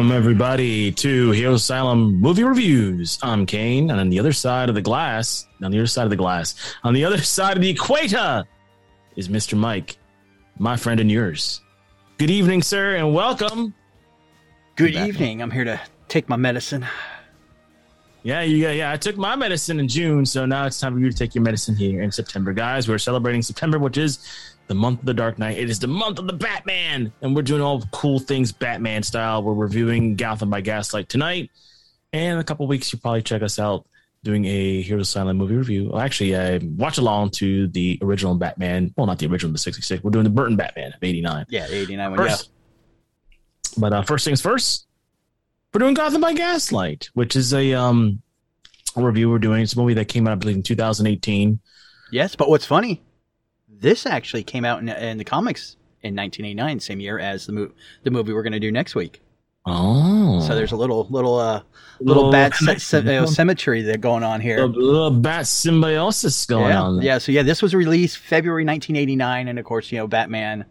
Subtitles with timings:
[0.00, 3.18] Welcome, everybody, to Hero Asylum Movie Reviews.
[3.22, 6.10] I'm Kane, and on the other side of the glass, on the other side of
[6.10, 8.44] the glass, on the other side of the equator
[9.16, 9.58] is Mr.
[9.58, 9.98] Mike,
[10.58, 11.60] my friend and yours.
[12.16, 13.74] Good evening, sir, and welcome.
[14.76, 15.42] Good evening.
[15.42, 16.86] I'm here to take my medicine.
[18.22, 18.92] Yeah, yeah, yeah.
[18.92, 21.44] I took my medicine in June, so now it's time for you to take your
[21.44, 22.88] medicine here in September, guys.
[22.88, 24.26] We're celebrating September, which is
[24.70, 25.58] the month of the Dark Knight.
[25.58, 29.42] It is the month of the Batman, and we're doing all cool things Batman style.
[29.42, 31.50] We're reviewing Gotham by Gaslight tonight,
[32.12, 33.84] and in a couple weeks you'll probably check us out
[34.22, 35.90] doing a Hero Asylum movie review.
[35.90, 38.94] Well, actually, I watch along to the original Batman.
[38.96, 40.04] Well, not the original, the '66.
[40.04, 41.46] We're doing the Burton Batman of '89.
[41.48, 42.28] Yeah, 89 one.
[42.28, 42.36] Yeah.
[43.76, 44.86] But uh, first things first,
[45.74, 48.22] we're doing Gotham by Gaslight, which is a um
[48.94, 49.62] a review we're doing.
[49.62, 51.58] It's a movie that came out, I believe, in 2018.
[52.12, 53.02] Yes, but what's funny,
[53.80, 57.72] this actually came out in, in the comics in 1989, same year as the, mo-
[58.04, 59.20] the movie we're going to do next week.
[59.66, 61.62] Oh, So there's a little little uh
[62.00, 64.64] little, bat ce- ce- you symmetry that going on a here.
[64.64, 66.96] little bat symbiosis going yeah, on.
[66.96, 67.04] there.
[67.04, 67.18] yeah.
[67.18, 70.64] So yeah, this was released February 1989, and of course, you know, Batman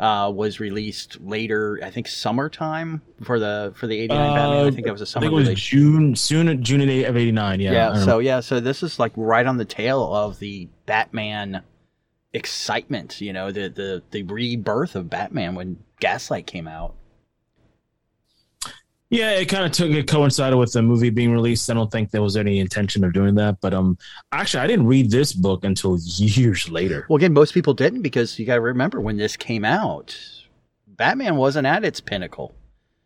[0.00, 1.78] uh, was released later.
[1.84, 4.66] I think summertime for the for the 89 Batman.
[4.66, 5.62] I think that was a I summer think it was release.
[5.62, 7.60] June, soon June of '89.
[7.60, 11.62] Yeah, yeah so yeah so this is like right on the tail of the batman
[12.34, 16.94] excitement you know the the the rebirth of batman when gaslight came out
[19.10, 21.70] yeah, it kind of took it coincided with the movie being released.
[21.70, 23.98] I don't think there was any intention of doing that, but um,
[24.32, 27.04] actually, I didn't read this book until years later.
[27.10, 30.16] well again most people didn't because you got to remember when this came out
[30.86, 32.54] batman wasn't at its pinnacle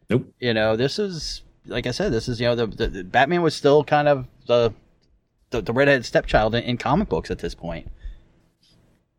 [0.09, 0.33] Nope.
[0.39, 3.43] you know this is like i said this is you know the, the, the batman
[3.43, 4.73] was still kind of the
[5.51, 7.91] the, the redheaded stepchild in, in comic books at this point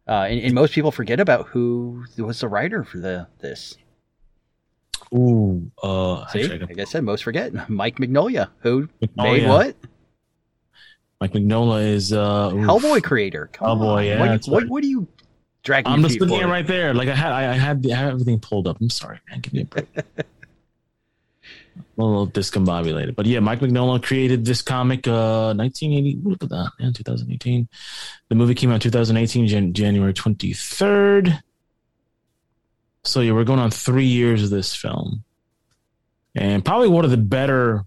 [0.07, 3.77] uh, and, and most people forget about who was the writer for the this
[5.13, 9.23] Ooh, uh, See, I like I said, most forget Mike Mignola, who Mignola.
[9.23, 9.75] made what?
[11.21, 12.65] Mike Mignola is uh, oof.
[12.65, 13.49] Hellboy creator.
[13.53, 14.05] Come Hellboy, on.
[14.05, 14.69] yeah, what, what, right.
[14.69, 15.07] what are you
[15.63, 16.93] dragging I'm just looking at it right there.
[16.93, 18.77] Like I had, I, I had, the, I had everything pulled up.
[18.81, 19.39] I'm sorry, man.
[19.41, 19.87] Give me a break.
[21.97, 26.19] a little discombobulated, but yeah, Mike Mignola created this comic, uh, 1980.
[26.23, 27.67] Look at that, man, 2018.
[28.29, 31.41] The movie came out 2018, Jan- January 23rd.
[33.03, 35.23] So yeah, we're going on three years of this film,
[36.35, 37.85] and probably one of the better,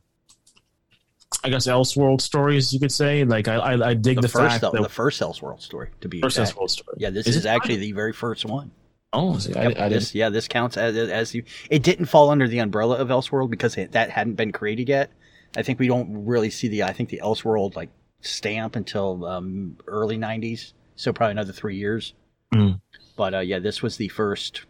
[1.44, 3.24] I guess, Elseworld stories you could say.
[3.24, 5.90] Like I, I, I dig The, the, first, fact though, that the first Elseworld story,
[6.00, 6.58] to be first exact.
[6.58, 6.96] Elseworld story.
[6.98, 8.70] Yeah, this Is is, actually the very first one.
[9.12, 11.42] Oh, I, Yep, I didn't this, yeah, this counts as, as you.
[11.68, 15.10] It didn't fall under the umbrella of Elseworld because it, that hadn't been created yet.
[15.56, 16.84] I think we don't really see the.
[16.84, 17.90] I think the Elseworld like
[18.20, 22.14] stamp until um, early '90s, so probably another three years.
[22.54, 22.80] Mm.
[23.16, 24.62] But uh, yeah, this was the first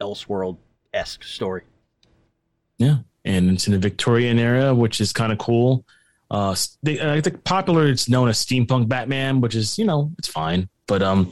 [0.00, 0.58] Elseworld
[0.92, 1.62] esque story.
[2.78, 5.84] Yeah, and it's in the Victorian era, which is kind of cool.
[6.30, 10.28] Uh, they, I think popular it's known as steampunk Batman, which is you know it's
[10.28, 11.30] fine, but um,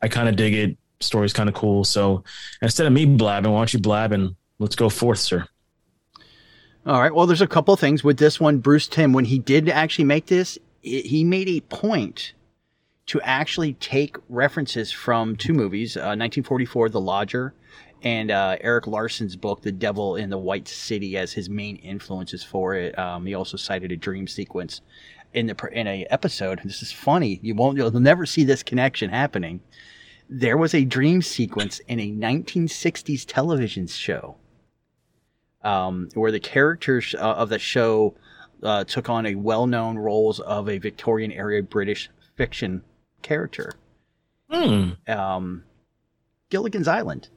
[0.00, 0.78] I kind of dig it.
[1.02, 1.84] Story's kind of cool.
[1.84, 2.24] So
[2.60, 5.46] instead of me blabbing, why don't you blab and let's go forth, sir?
[6.86, 7.14] All right.
[7.14, 8.58] Well, there's a couple things with this one.
[8.58, 12.32] Bruce Timm, when he did actually make this, i- he made a point
[13.06, 17.54] to actually take references from two movies, uh, 1944, The Lodger,
[18.02, 22.42] and uh, Erik Larson's book, The Devil in the White City, as his main influences
[22.42, 22.98] for it.
[22.98, 24.80] Um, he also cited a dream sequence
[25.34, 26.60] in the in a episode.
[26.64, 27.38] This is funny.
[27.42, 27.76] You won't.
[27.76, 29.60] You'll never see this connection happening.
[30.34, 34.36] There was a dream sequence in a 1960s television show
[35.62, 38.14] um, where the characters uh, of the show
[38.62, 42.82] uh, took on a well-known roles of a Victorian era British fiction
[43.20, 43.74] character.
[44.50, 44.92] Hmm.
[45.06, 45.64] Um,
[46.48, 47.28] Gilligan's Island.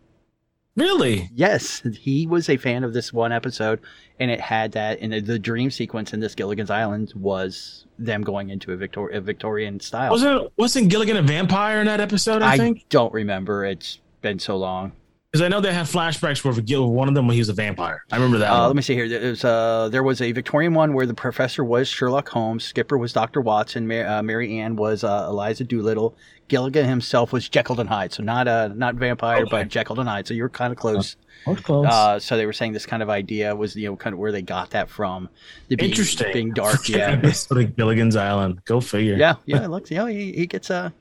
[0.76, 1.30] Really?
[1.34, 3.80] Yes, he was a fan of this one episode,
[4.20, 5.00] and it had that.
[5.00, 9.22] And the, dream sequence in this Gilligan's Island was them going into a, Victor, a
[9.22, 10.12] Victorian style.
[10.12, 12.42] Wasn't wasn't Gilligan a vampire in that episode?
[12.42, 13.64] I, I think don't remember.
[13.64, 14.92] It's been so long.
[15.36, 17.54] Because I know they have flashbacks where Gil, one of them when he was a
[17.54, 18.06] vampire.
[18.10, 18.54] I remember that.
[18.54, 19.10] Uh, let me see here.
[19.10, 22.98] There was, uh, there was a Victorian one where the professor was Sherlock Holmes, Skipper
[22.98, 23.42] was Dr.
[23.42, 26.16] Watson, Mar- uh, Mary Ann was uh, Eliza Doolittle,
[26.48, 28.14] Gilligan himself was Jekyll and Hyde.
[28.14, 29.50] So not uh, not vampire, Okay.
[29.52, 30.26] but Jekyll and Hyde.
[30.26, 31.18] So you're kind of close.
[31.44, 31.86] Close.
[31.86, 34.32] Uh, so they were saying this kind of idea was you know kind of where
[34.32, 35.28] they got that from.
[35.68, 36.32] The being, Interesting.
[36.32, 36.88] being dark.
[36.90, 38.64] Yeah, Episode of Gilligan's Island.
[38.64, 39.16] Go figure.
[39.18, 39.66] yeah, yeah.
[39.66, 40.92] It looks, you know, he, he gets uh,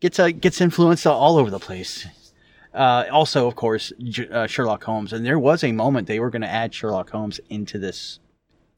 [0.00, 2.04] gets uh, gets influenced all over the place.
[2.76, 6.28] Uh, also, of course, J- uh, Sherlock Holmes, and there was a moment they were
[6.30, 8.20] going to add Sherlock Holmes into this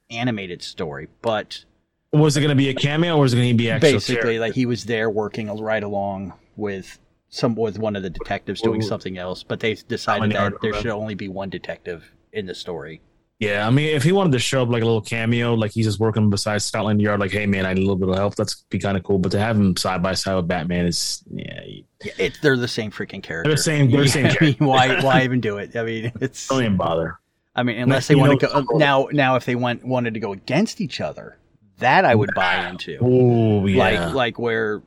[0.08, 1.64] animated story, but
[2.12, 3.92] Was it going to be a cameo or was it going to be actual?
[3.92, 4.40] basically, character?
[4.40, 8.82] like he was there working right along with some with one of the detectives doing
[8.82, 8.86] Ooh.
[8.86, 13.00] something else, but they decided that there should only be one detective in the story.
[13.38, 15.86] Yeah, I mean, if he wanted to show up like a little cameo, like he's
[15.86, 18.34] just working beside Scotland Yard, like, hey man, I need a little bit of help.
[18.34, 19.18] That's be kind of cool.
[19.18, 21.60] But to have him side by side with Batman is, yeah,
[22.00, 23.48] it, they're the same freaking character.
[23.48, 23.90] They're the same.
[23.92, 24.26] They're the same.
[24.26, 25.00] I mean, why?
[25.02, 25.76] Why even do it?
[25.76, 27.20] I mean, it's don't even bother.
[27.54, 29.08] I mean, unless they want to go now.
[29.12, 31.38] Now, if they went wanted to go against each other,
[31.78, 32.98] that I would buy into.
[33.00, 34.82] Oh yeah, like like where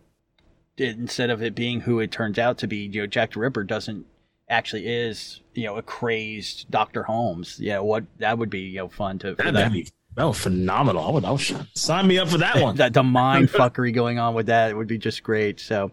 [0.77, 3.63] instead of it being who it turns out to be, you know, Jack the Ripper
[3.63, 4.05] doesn't
[4.51, 7.57] actually is you know a crazed Doctor Holmes.
[7.59, 9.33] Yeah, what that would be you know fun to.
[9.35, 9.87] That, would be
[10.17, 11.07] oh phenomenal.
[11.07, 12.75] I would, I would sign me up for that one.
[12.75, 15.59] that the mind fuckery going on with that would be just great.
[15.59, 15.91] So.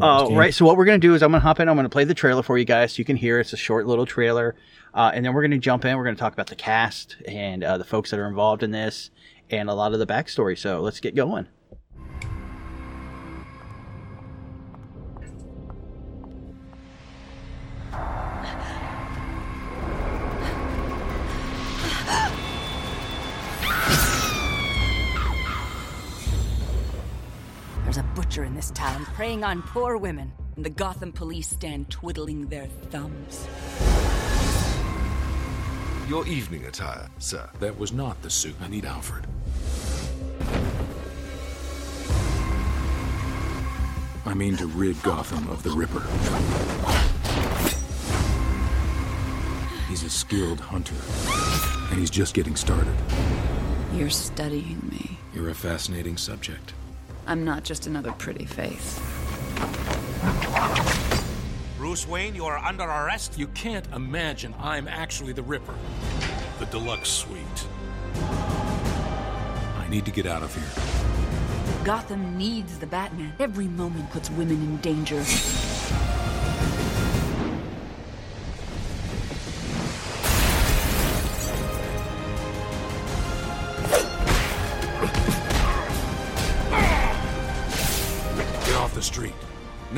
[0.00, 0.54] Uh, right.
[0.54, 1.68] So what we're gonna do is I'm gonna hop in.
[1.68, 3.40] I'm gonna play the trailer for you guys so you can hear.
[3.40, 4.54] It's a short little trailer,
[4.94, 5.96] uh, and then we're gonna jump in.
[5.96, 9.10] We're gonna talk about the cast and uh, the folks that are involved in this,
[9.50, 10.56] and a lot of the backstory.
[10.56, 11.48] So let's get going.
[28.34, 32.66] Butcher in this town preying on poor women, and the Gotham police stand twiddling their
[32.90, 33.46] thumbs.
[36.08, 37.48] Your evening attire, sir.
[37.60, 38.56] That was not the suit.
[38.60, 39.24] I need Alfred.
[44.26, 46.02] I mean to rid Gotham of the Ripper.
[49.88, 50.96] He's a skilled hunter,
[51.90, 52.96] and he's just getting started.
[53.92, 55.18] You're studying me.
[55.32, 56.74] You're a fascinating subject.
[57.26, 59.00] I'm not just another pretty face.
[61.78, 63.38] Bruce Wayne, you are under arrest?
[63.38, 65.74] You can't imagine I'm actually the Ripper.
[66.58, 67.66] The deluxe suite.
[69.76, 71.84] I need to get out of here.
[71.84, 73.34] Gotham needs the Batman.
[73.38, 75.22] Every moment puts women in danger.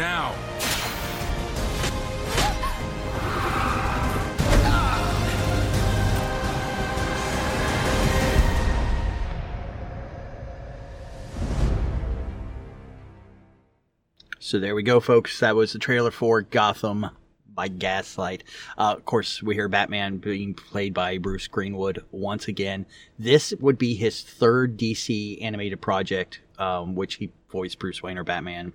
[0.06, 0.32] Now!
[14.38, 15.40] So there we go, folks.
[15.40, 17.10] That was the trailer for Gotham
[17.52, 18.44] by Gaslight.
[18.78, 22.86] Uh, of course, we hear Batman being played by Bruce Greenwood once again.
[23.18, 28.24] This would be his third DC animated project, um, which he voiced Bruce Wayne or
[28.24, 28.72] Batman.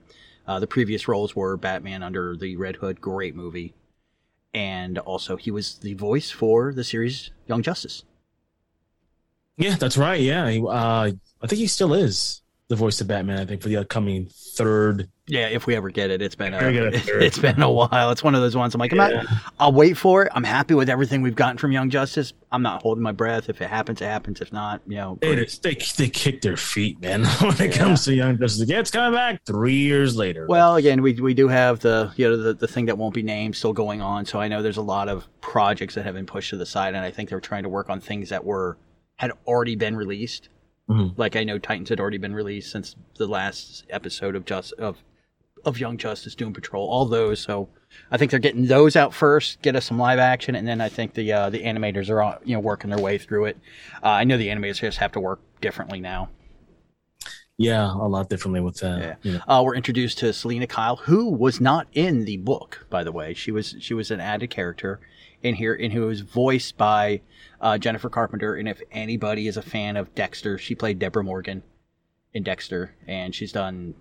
[0.48, 3.74] Uh, the previous roles were Batman under the Red Hood, great movie,
[4.54, 8.04] and also he was the voice for the series Young Justice.
[9.58, 10.20] Yeah, that's right.
[10.20, 11.12] Yeah, he, uh,
[11.42, 12.41] I think he still is
[12.72, 13.38] the voice of Batman.
[13.38, 16.60] I think for the upcoming third yeah, if we ever get it, it's been a,
[16.62, 18.12] it's been a while.
[18.12, 18.74] It's one of those ones.
[18.74, 19.26] I'm like, I'm not.
[19.60, 20.32] I'll wait for it.
[20.34, 22.34] I'm happy with everything we've gotten from Young Justice.
[22.52, 23.48] I'm not holding my breath.
[23.48, 24.42] If it happens, it happens.
[24.42, 27.24] If not, you know, they they, they kick their feet, man.
[27.40, 27.78] when it yeah.
[27.78, 30.48] comes to Young Justice, again, it's coming back three years later.
[30.48, 33.24] Well, again, we we do have the you know the the thing that won't be
[33.24, 34.26] named still going on.
[34.26, 36.94] So I know there's a lot of projects that have been pushed to the side,
[36.94, 38.78] and I think they're trying to work on things that were
[39.18, 40.50] had already been released.
[40.92, 41.20] Mm-hmm.
[41.20, 44.98] Like I know Titans had already been released since the last episode of just of
[45.63, 47.39] of Young Justice, Doom Patrol, all those.
[47.39, 47.70] So
[48.10, 50.89] I think they're getting those out first, get us some live action, and then I
[50.89, 53.58] think the uh, the animators are you know working their way through it.
[54.04, 56.30] Uh, I know the animators just have to work differently now.
[57.58, 59.20] Yeah, a lot differently with that.
[59.24, 59.32] Yeah.
[59.34, 59.39] yeah.
[59.48, 63.34] Uh, we're introduced to Selina Kyle, who was not in the book, by the way.
[63.34, 65.00] She was she was an added character
[65.43, 67.21] in here, and who was voiced by
[67.60, 68.55] uh, Jennifer Carpenter.
[68.55, 71.63] And if anybody is a fan of Dexter, she played Deborah Morgan
[72.33, 73.93] in Dexter, and she's done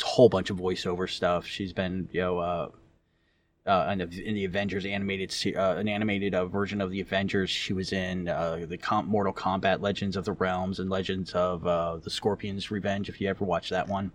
[0.00, 1.46] a whole bunch of voiceover stuff.
[1.46, 2.68] She's been, you know, uh,
[3.66, 7.50] uh, in, the, in the Avengers animated, uh, an animated uh, version of the Avengers.
[7.50, 11.66] She was in uh, the Com- Mortal Kombat Legends of the Realms and Legends of
[11.66, 13.10] uh, the Scorpion's Revenge.
[13.10, 14.10] If you ever watched that one,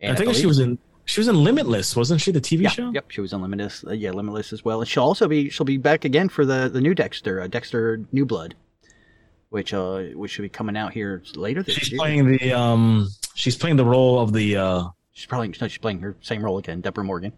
[0.00, 0.78] and I think I she was in.
[1.06, 2.32] She was in Limitless, wasn't she?
[2.32, 2.90] The TV yeah, show.
[2.92, 3.84] Yep, she was in Limitless.
[3.84, 4.80] Uh, yeah, Limitless as well.
[4.80, 8.26] And she'll also be she'll be back again for the the new Dexter, Dexter New
[8.26, 8.54] Blood
[9.50, 11.98] which uh which should be coming out here later this she's year.
[11.98, 16.00] playing the um she's playing the role of the uh she's probably no, she's playing
[16.00, 17.32] her same role again, Deborah Morgan.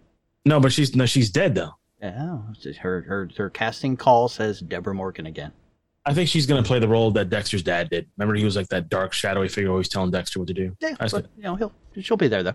[0.44, 1.72] No, but she's no she's dead though.
[2.02, 2.38] Yeah,
[2.80, 5.52] her her her casting call says Deborah Morgan again.
[6.06, 8.08] I think she's going to play the role that Dexter's dad did.
[8.16, 10.74] Remember, he was like that dark, shadowy figure, always telling Dexter what to do.
[10.80, 12.54] Yeah, but, you know, he'll she'll be there though.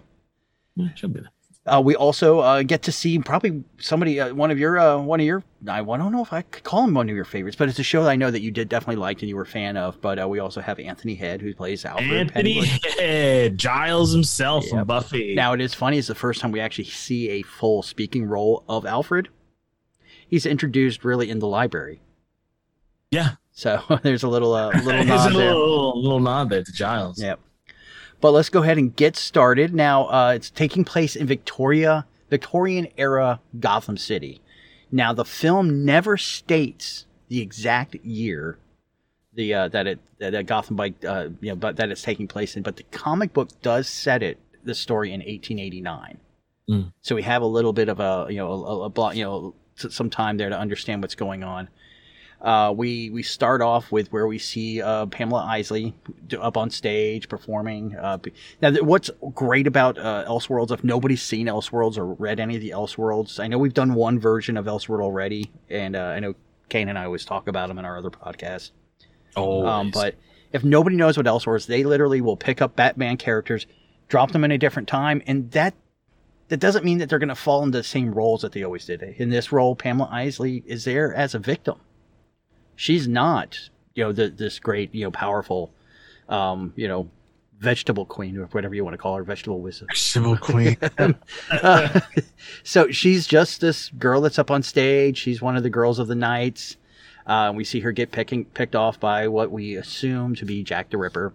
[0.76, 1.30] Yeah, she'll be there.
[1.66, 5.22] Uh, we also uh, get to see probably somebody, uh, one of your, uh, one
[5.22, 5.44] of your.
[5.66, 7.80] I, I don't know if I could call him one of your favorites, but it's
[7.80, 9.78] a show that I know that you did definitely liked and you were a fan
[9.78, 10.02] of.
[10.02, 12.12] But uh, we also have Anthony Head who plays Alfred.
[12.12, 12.66] Anthony
[12.98, 14.72] Head, Giles himself yep.
[14.72, 15.36] from Buffy.
[15.36, 18.66] Now it is funny; it's the first time we actually see a full speaking role
[18.68, 19.30] of Alfred.
[20.28, 22.02] He's introduced really in the library.
[23.12, 25.48] Yeah, So there's a little uh, little nod a there.
[25.54, 27.22] little, little nod there to Giles.
[27.22, 27.40] Yep.
[28.24, 29.74] But let's go ahead and get started.
[29.74, 34.40] Now, uh, it's taking place in Victoria, Victorian era Gotham City.
[34.94, 38.60] Now, the film never states the exact year
[39.34, 42.56] the uh, that it that Gotham by uh, you know, but that it's taking place
[42.56, 42.64] in.
[42.64, 46.18] But the comic book does set it the story in 1889.
[46.70, 46.94] Mm.
[47.02, 49.54] So we have a little bit of a you know a, a block you know
[49.76, 51.68] some time there to understand what's going on.
[52.44, 55.96] Uh, we we start off with where we see uh, Pamela Isley
[56.38, 57.96] up on stage performing.
[57.96, 58.18] Uh,
[58.62, 60.72] now, th- what's great about uh, Elseworlds?
[60.72, 64.20] If nobody's seen Elseworlds or read any of the Elseworlds, I know we've done one
[64.20, 66.36] version of Elseworld already, and uh, I know
[66.68, 68.72] Kane and I always talk about them in our other podcast.
[69.38, 70.16] Oh, Um, but
[70.52, 73.68] if nobody knows what Elseworlds, they literally will pick up Batman characters,
[74.10, 75.76] drop them in a different time, and that
[76.50, 78.86] that doesn't mean that they're going to fall into the same roles that they always
[78.86, 79.02] did.
[79.02, 81.80] In this role, Pamela Isley is there as a victim.
[82.76, 85.72] She's not, you know, the, this great, you know, powerful,
[86.30, 87.10] um, you know,
[87.60, 89.90] vegetable queen or whatever you want to call her, vegetable wizard.
[89.96, 90.78] Civil Queen.
[91.52, 92.00] Uh,
[92.64, 95.18] so she's just this girl that's up on stage.
[95.18, 96.78] She's one of the girls of the nights.
[97.26, 100.90] Uh, we see her get picking, picked off by what we assume to be Jack
[100.90, 101.34] the Ripper.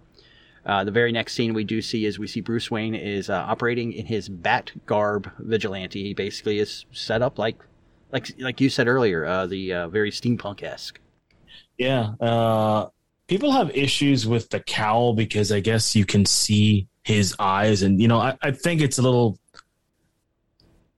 [0.65, 3.45] Uh, the very next scene we do see is we see Bruce Wayne is uh,
[3.47, 6.03] operating in his bat garb vigilante.
[6.03, 7.57] He basically is set up like,
[8.11, 10.99] like, like you said earlier, uh, the uh, very steampunk esque.
[11.79, 12.11] Yeah.
[12.21, 12.89] Uh,
[13.27, 17.99] people have issues with the cowl because I guess you can see his eyes, and
[17.99, 19.39] you know, I, I think it's a little,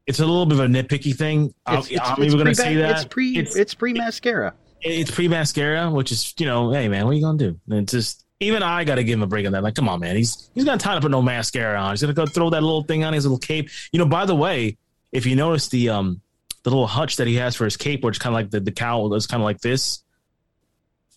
[0.07, 1.53] it's a little bit of a nitpicky thing.
[1.65, 1.83] I'm
[2.23, 4.53] even going to say that it's pre It's- it's, pre mascara.
[4.81, 7.59] it's pre mascara, which is you know, hey man, what are you gonna do?
[7.69, 9.61] And it's just even I got to give him a break on that.
[9.61, 11.91] Like, come on, man, he's he's gonna time to put no mascara on.
[11.91, 13.69] He's gonna go throw that little thing on his little cape.
[13.91, 14.77] You know, by the way,
[15.11, 16.21] if you notice the um
[16.63, 18.71] the little hutch that he has for his cape, which kind of like the the
[18.71, 20.03] cowl is kind of like this,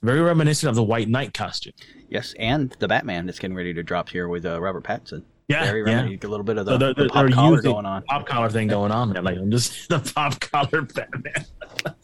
[0.05, 1.73] very reminiscent of the White Knight costume.
[2.09, 5.23] Yes, and the Batman that's getting ready to drop here with uh, Robert Pattinson.
[5.49, 5.97] Yeah, Very yeah.
[5.97, 6.25] reminiscent.
[6.25, 8.03] A little bit of the, So they're- the pop collar going on.
[8.05, 9.25] Pop collar thing going on, man.
[9.25, 11.45] Like I'm just the pop collar Batman.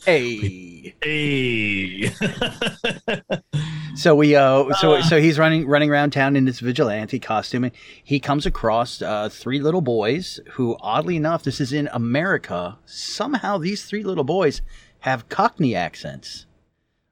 [0.05, 0.95] Hey.
[1.03, 2.11] Hey.
[3.97, 7.73] So we uh so so he's running running around town in this vigilante costume and
[8.05, 12.79] he comes across uh three little boys who oddly enough this is in America.
[12.87, 14.63] Somehow these three little boys
[15.01, 16.47] have cockney accents.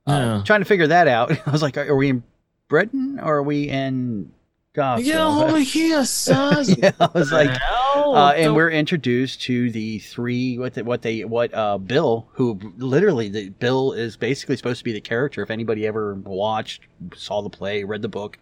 [0.08, 0.42] Yeah.
[0.44, 1.30] Trying to figure that out.
[1.46, 2.22] I was like are we in
[2.68, 4.32] Britain or are we in
[4.74, 5.04] Gotham?
[5.04, 6.64] Get over here, son.
[6.78, 11.24] yeah, I was like uh, and we're introduced to the three what the, what they
[11.24, 15.50] what uh Bill who literally the Bill is basically supposed to be the character if
[15.50, 16.82] anybody ever watched
[17.14, 18.38] saw the play read the book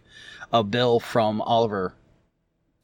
[0.51, 1.93] of Bill from Oliver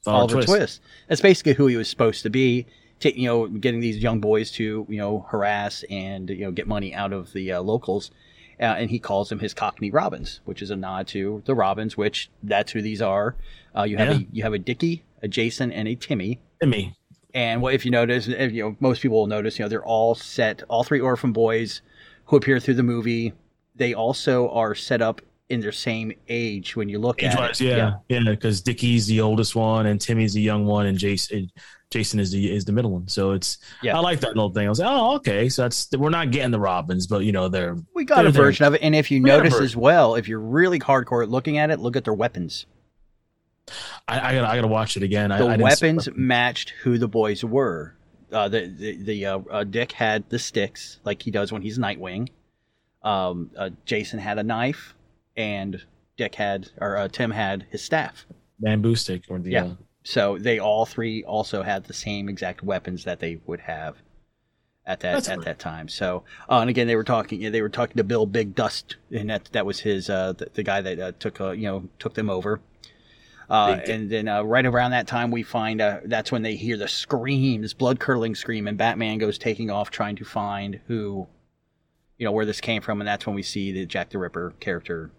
[0.06, 0.82] Oliver Twist.
[1.08, 2.66] That's basically who he was supposed to be.
[3.02, 6.94] you know, getting these young boys to you know harass and you know get money
[6.94, 8.12] out of the uh, locals,
[8.60, 11.98] uh, and he calls them his Cockney Robins, which is a nod to the Robins,
[11.98, 13.36] which that's who these are.
[13.76, 14.18] Uh, you have Yeah.
[14.18, 16.40] a you have a Dickie, a Jason, and a Timmy.
[16.62, 16.94] me.
[17.36, 19.84] And what if you notice, if, you know, most people will notice, you know, they're
[19.84, 21.82] all set, all three orphan boys
[22.26, 23.34] who appear through the movie.
[23.76, 25.20] They also are set up
[25.54, 27.66] in their same age when you look Age at wise, it.
[27.68, 31.50] yeah, yeah, because Dickie's the oldest one, and Timmy's the young one, and Jason,
[31.92, 33.08] Jason is the is the middle one.
[33.08, 33.96] So it's Yeah.
[33.98, 34.66] I like that little thing.
[34.66, 37.48] I was like, oh, okay, so that's we're not getting the Robins, but you know
[37.48, 39.62] they're We got They're a version of it, and if you We got a notice
[39.62, 42.66] as well, if you're really hardcore looking at it, look at their weapons.
[44.08, 45.32] I, I gotta I gotta watch it again.
[45.32, 47.96] I, The I didn't- weapons matched who the boys were.
[48.32, 51.78] Uh, the the, the uh, uh, Dick had the sticks like he does when he's
[51.78, 52.30] Nightwing.
[53.04, 54.96] Um, uh, Jason had a knife,
[55.36, 55.82] and
[56.18, 58.26] Dick had or uh, Tim had his staff.
[58.60, 59.66] bamboo stick or the Yeah.
[59.66, 63.98] uh, So they all three also had the same exact weapons that they would have
[64.86, 65.88] at that That's at that time.
[65.88, 69.30] So uh, and again they were talking they were talking to Bill Big Dust and
[69.30, 72.14] that that was his uh, the, the guy that uh, took uh, you know took
[72.14, 72.60] them over.
[73.50, 76.78] Uh, and then uh, right around that time we find uh, that's when they hear
[76.78, 81.28] the scream, this blood curdling scream, and Batman goes taking off trying to find who,
[82.18, 84.54] you know, where this came from, and that's when we see the Jack the Ripper
[84.62, 85.12] character,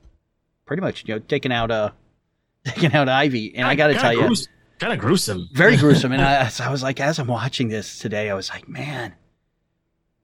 [0.67, 1.91] pretty much you know taking out uh
[2.65, 3.55] taking out Ivy.
[3.57, 4.35] And I got to tell you,
[4.79, 5.49] kind of gruesome.
[5.53, 6.13] very gruesome.
[6.13, 9.15] And I, I was like, as I'm watching this today, I was like, man,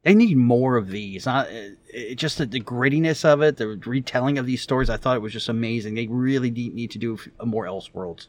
[0.04, 1.26] they need more of these.
[1.26, 4.88] Not it, it- just the, the grittiness of it, the retelling of these stories.
[4.88, 5.94] I thought it was just amazing.
[5.94, 8.28] They really need, need to do more Elseworlds.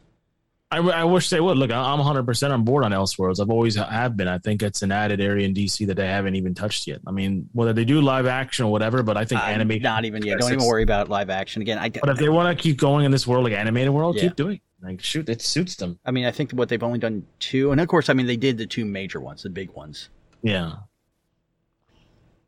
[0.72, 1.58] I, I wish they would.
[1.58, 3.40] Look, I'm 100 percent on board on Elseworlds.
[3.40, 4.26] I've always have been.
[4.28, 7.00] I think it's an added area in DC that they haven't even touched yet.
[7.06, 9.82] I mean, whether they do live action or whatever, but I think I'm animated.
[9.82, 10.38] not even yet.
[10.38, 11.78] Don't even worry about live action again.
[11.78, 14.22] I, But if they want to keep going in this world, like animated world, Yeah.
[14.22, 14.56] keep doing.
[14.56, 14.62] it.
[14.84, 15.98] Like, shoot, it suits them.
[16.04, 18.36] I mean, I think what they've only done two, and of course, I mean, they
[18.36, 20.08] did the two major ones, the big ones.
[20.42, 20.72] Yeah.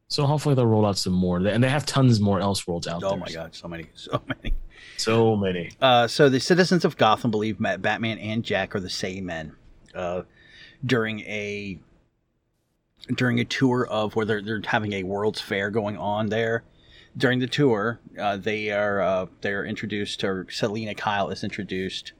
[0.08, 3.11] So hopefully they'll roll out some more, and they have tons more Elseworlds out there.
[3.11, 4.54] Oh my god, so many, so many.
[4.96, 5.70] so many.
[5.80, 9.52] Uh, so the citizens of Gotham believe Ma- Batman and Jack are the same men.
[9.94, 10.23] Uh,
[10.84, 11.78] during a
[13.16, 16.64] during a tour of where they're, they're having a World's Fair going on there.
[17.16, 22.12] During the tour, uh, they are uh, they're introduced, or Selina Kyle is introduced,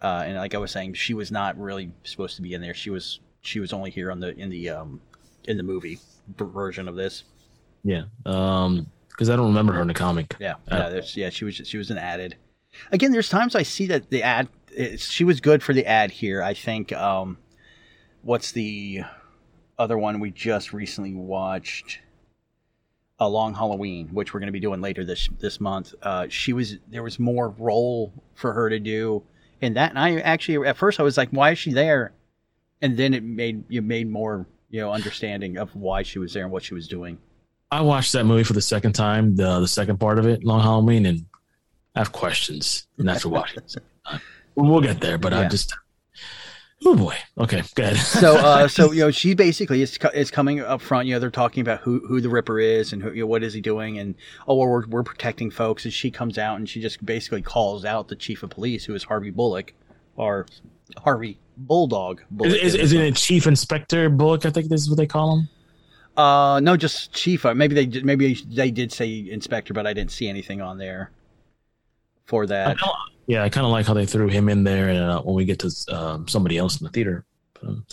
[0.00, 2.74] uh, and like I was saying, she was not really supposed to be in there.
[2.74, 5.00] She was she was only here on the in the um,
[5.46, 5.98] in the movie
[6.36, 7.24] version of this.
[7.84, 8.04] Yeah.
[8.26, 10.34] Um, because I don't remember her in the comic.
[10.40, 11.30] Yeah, Uh, yeah, there's, yeah.
[11.30, 12.36] She was she was an added.
[12.90, 14.48] Again, there's times I see that the ad.
[14.96, 16.42] She was good for the ad here.
[16.42, 16.92] I think.
[16.92, 17.36] Um,
[18.22, 19.02] what's the
[19.78, 21.98] other one we just recently watched?
[23.20, 25.94] A Long Halloween, which we're going to be doing later this this month.
[26.02, 29.22] Uh, she was there was more role for her to do
[29.60, 32.12] in that, and I actually at first I was like, why is she there?
[32.80, 36.42] And then it made you made more you know understanding of why she was there
[36.42, 37.18] and what she was doing.
[37.70, 40.60] I watched that movie for the second time, the the second part of it, Long
[40.60, 41.24] Halloween, and
[41.94, 42.86] I have questions.
[42.98, 43.62] And after watching.
[44.04, 44.18] Uh,
[44.56, 45.16] we'll get there.
[45.16, 45.48] But I Yeah.
[45.48, 45.72] just,
[46.84, 47.14] oh boy.
[47.38, 47.96] Okay, Good.
[47.96, 51.30] so uh so you know she basically is, is coming up front you know they're
[51.30, 53.98] talking about who who the ripper is and who, you know, what is he doing
[53.98, 54.16] and
[54.48, 57.84] oh well, we're, we're protecting folks and she comes out and she just basically calls
[57.84, 59.72] out the chief of police who is harvey bullock
[60.16, 60.46] or
[60.98, 64.46] harvey bulldog is, bullock is, is it Chief Inspector Bullock?
[64.46, 65.48] I think this is what they call him.
[66.16, 69.94] uh no just chief uh, maybe they did- maybe they did say inspector but i
[69.94, 71.10] didn't see anything on there
[72.26, 72.92] for I that kinda-
[73.26, 75.44] yeah, I kind of like how they threw him in there, and uh, when we
[75.44, 77.24] get to um, somebody else in the theater.
[77.62, 77.86] Um,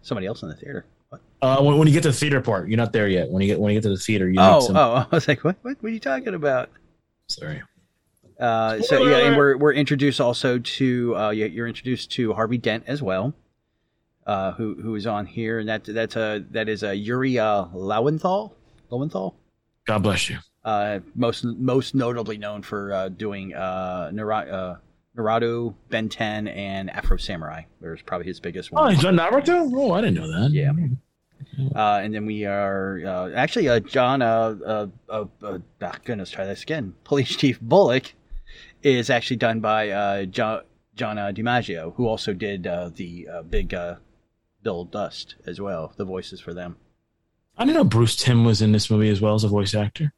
[0.00, 0.86] somebody else in the theater?
[1.42, 3.28] Uh, when, when you get to the theater part, you're not there yet.
[3.30, 4.76] When you get when you get to the theater, you oh some.
[4.76, 6.70] oh i was like what what, what are you talking about
[7.28, 7.60] Sorry.
[8.38, 12.58] Uh, so yeah, and we're we're introduced also to uh, you- you're introduced to Harvey
[12.58, 13.32] Dent as well,
[14.26, 17.66] uh, who who is on here, and that that's a that is a Yuri uh,
[17.72, 18.54] Lowenthal.
[18.90, 19.36] Lowenthal,
[19.86, 20.38] God bless you.
[20.64, 24.76] uh, most most notably known for uh, doing uh, Nara- uh,
[25.16, 27.62] Naruto, Ben 10, and Afro Samurai.
[27.80, 28.94] There's probably his biggest Oh, one.
[28.94, 29.70] he's done Naruto.
[29.72, 30.50] Oh, I didn't know that.
[30.50, 30.72] Yeah.
[31.74, 34.22] Uh, and then we are uh, actually uh, John.
[34.22, 36.94] Uh, uh, uh, uh, ah, goodness, try this again.
[37.04, 38.12] Police Chief Bullock
[38.84, 40.62] is actually done by uh, John
[40.94, 43.96] John uh, DiMaggio, who also did uh, the uh, big uh,
[44.62, 45.92] Bill Dust as well.
[45.96, 46.76] The voices for them.
[47.56, 50.12] I didn't know Bruce Timm was in this movie as well as a voice actor.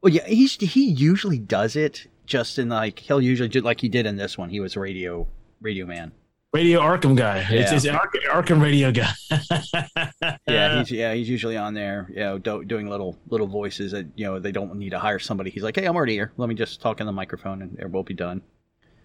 [0.00, 3.88] Well, yeah, he's he usually does it just in like he'll usually do like he
[3.88, 4.50] did in this one.
[4.50, 5.26] He was radio
[5.60, 6.12] radio man.
[6.56, 7.46] Radio Arkham guy.
[7.50, 7.92] It's, Yeah.
[7.92, 9.12] it's Ark- Arkham Radio guy.
[10.48, 14.06] Yeah, he's yeah he's usually on there, you know, do, doing little little voices that
[14.16, 15.50] you know they don't need to hire somebody.
[15.50, 16.32] He's like, hey, I'm already here.
[16.38, 18.40] Let me just talk in the microphone, and it will be done.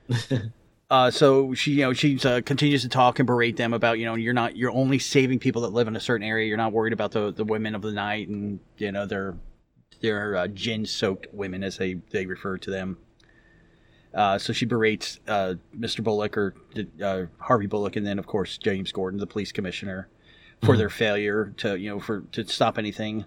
[0.89, 4.05] uh, so she, you know, she uh, continues to talk and berate them about, you
[4.05, 6.47] know, you're not, you're only saving people that live in a certain area.
[6.47, 9.35] You're not worried about the the women of the night, and you know, they're
[10.01, 12.97] they're uh, gin soaked women as they they refer to them.
[14.13, 16.03] Uh, so she berates uh, Mr.
[16.03, 16.55] Bullock or
[17.01, 20.09] uh, Harvey Bullock, and then of course James Gordon, the police commissioner,
[20.63, 23.25] for their failure to you know for to stop anything.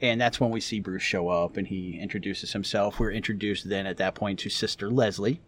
[0.00, 2.98] And that's when we see Bruce show up, and he introduces himself.
[2.98, 5.40] We're introduced then at that point to Sister Leslie.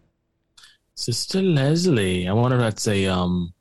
[0.94, 2.28] Sister Leslie.
[2.28, 3.54] I wonder if that's a um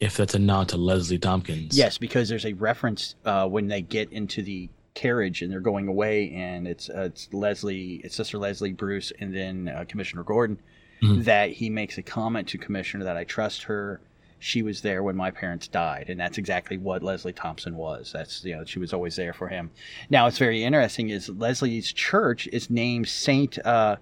[0.00, 1.76] if that's a nod to Leslie Tompkins.
[1.76, 5.88] Yes, because there's a reference uh, when they get into the carriage and they're going
[5.88, 10.58] away, and it's uh, it's Leslie, it's Sister Leslie, Bruce, and then uh, Commissioner Gordon.
[11.02, 11.24] Mhm.
[11.24, 14.00] That he makes a comment to Commissioner that I trust her.
[14.38, 18.12] She was there when my parents died, and that's exactly what Leslie Thompson was.
[18.12, 19.70] That's you know she was always there for him.
[20.10, 23.96] Now it's very interesting is Leslie's church is named Saint uh,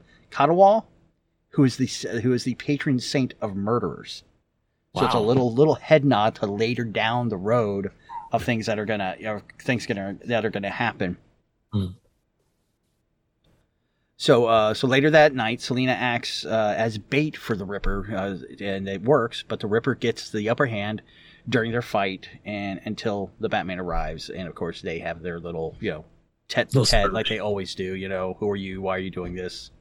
[1.50, 1.86] who is the
[2.22, 4.24] who is the patron saint of murderers.
[4.94, 7.90] So it's a little little head nod to later down the road
[8.32, 11.16] of things that are gonna things gonna that are gonna happen.
[11.72, 11.86] Hmm.
[14.16, 18.36] So uh, so later that night, Selina acts uh, as bait for the Ripper, uh,
[18.64, 19.42] and it works.
[19.46, 21.02] But the Ripper gets the upper hand
[21.48, 25.76] during their fight, and until the Batman arrives, and of course they have their little
[25.80, 26.04] you know
[26.48, 27.94] tet to Little tet like they always do.
[27.96, 28.80] You know, who are you?
[28.80, 29.72] Why are you doing this?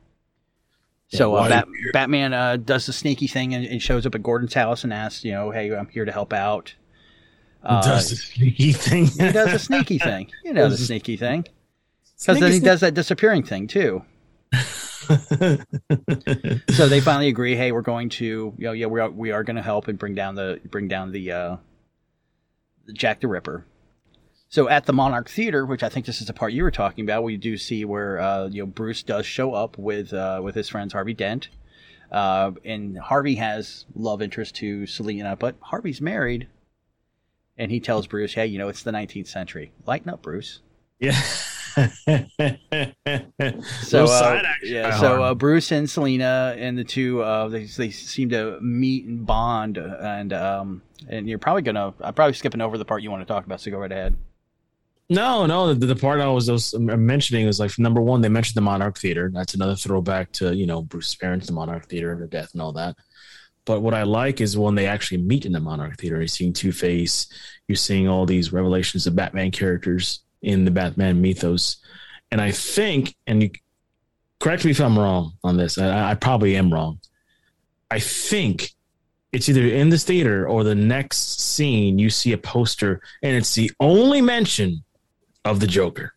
[1.09, 1.91] Yeah, So uh, Bat- are you here?
[1.91, 5.23] Batman uh, does the sneaky thing and, and shows up at Gordon's house and asks,
[5.23, 6.73] you know, hey, I'm here to help out.
[7.63, 9.05] Uh, does the sneaky thing.
[9.05, 10.31] he does a sneaky thing.
[10.43, 11.45] You know the sneaky thing.
[12.19, 14.03] Because then he Sneaky does that disappearing thing too.
[16.69, 17.55] So they finally agree.
[17.55, 19.97] Hey, we're going to, you know, yeah, we are we are going to help and
[19.99, 21.57] bring down the bring down the uh,
[22.93, 23.65] Jack the Ripper.
[24.49, 27.03] So at the Monarch Theater, which I think this is the part you were talking
[27.03, 30.55] about, we do see where uh, you know Bruce does show up with uh, with
[30.55, 31.49] his friends Harvey Dent,
[32.11, 36.47] uh, and Harvey has love interest to Selina, but Harvey's married
[37.57, 39.71] And he tells Bruce, "Hey, you know it's the 19th century.
[39.85, 40.59] Lighten up, Bruce."
[40.99, 41.19] Yeah.
[43.83, 48.29] So uh, yeah, so uh, Bruce and Selina and the two uh, they they seem
[48.29, 52.85] to meet and bond and um and you're probably gonna I'm probably skipping over the
[52.85, 53.61] part you want to talk about.
[53.61, 54.15] So go right ahead.
[55.09, 55.73] No, no.
[55.73, 58.61] The, the part I was, I was mentioning was like number one, they mentioned the
[58.61, 59.29] Monarch Theater.
[59.33, 62.61] That's another throwback to you know Bruce's parents, the Monarch Theater, and their death and
[62.61, 62.95] all that.
[63.65, 66.17] But what I like is when they actually meet in the Monarch Theater.
[66.17, 67.27] You're seeing Two Face.
[67.67, 71.77] You're seeing all these revelations of Batman characters in the Batman mythos.
[72.31, 73.51] And I think, and you
[74.39, 75.77] correct me if I'm wrong on this.
[75.77, 76.99] I, I probably am wrong.
[77.91, 78.71] I think
[79.31, 83.55] it's either in this theater or the next scene you see a poster, and it's
[83.55, 84.83] the only mention
[85.45, 86.13] of the Joker.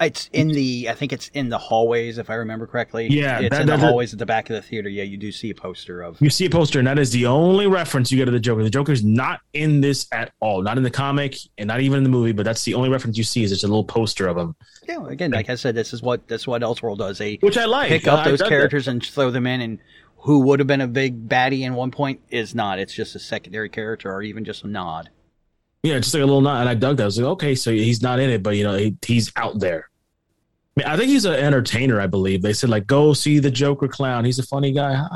[0.00, 3.08] It's in the I think it's in the hallways if I remember correctly.
[3.08, 4.88] Yeah, it's that- in the hallways at the back of the theater.
[4.88, 6.20] Yeah, you do see a poster of.
[6.20, 8.62] You see a poster, and that is the only reference you get to the Joker.
[8.62, 12.04] The Joker's not in this at all, not in the comic, and not even in
[12.04, 12.32] the movie.
[12.32, 14.54] But that's the only reference you see is it's a little poster of him,
[14.88, 17.18] Yeah, again, like I said, this is what this is what Elseworld does.
[17.18, 17.88] They which I like.
[17.88, 18.50] pick up I those dug that.
[18.50, 19.78] characters and throw them in, and
[20.22, 22.78] who would have been a big baddie in one point is not.
[22.78, 25.08] It's just a secondary character or even just a nod.
[25.82, 26.60] Yeah, just like a little nod.
[26.60, 27.04] And I dug that.
[27.04, 29.58] I was like, okay, so he's not in it, but you know, he, he's out
[29.58, 29.88] there.
[30.76, 32.00] I, mean, I think he's an entertainer.
[32.00, 34.24] I believe they said like, go see the Joker clown.
[34.24, 34.94] He's a funny guy.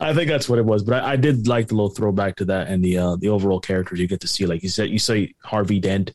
[0.00, 0.82] I think that's what it was.
[0.82, 3.60] But I, I did like the little throwback to that and the uh, the overall
[3.60, 4.46] characters you get to see.
[4.46, 6.12] Like you said, you say Harvey Dent,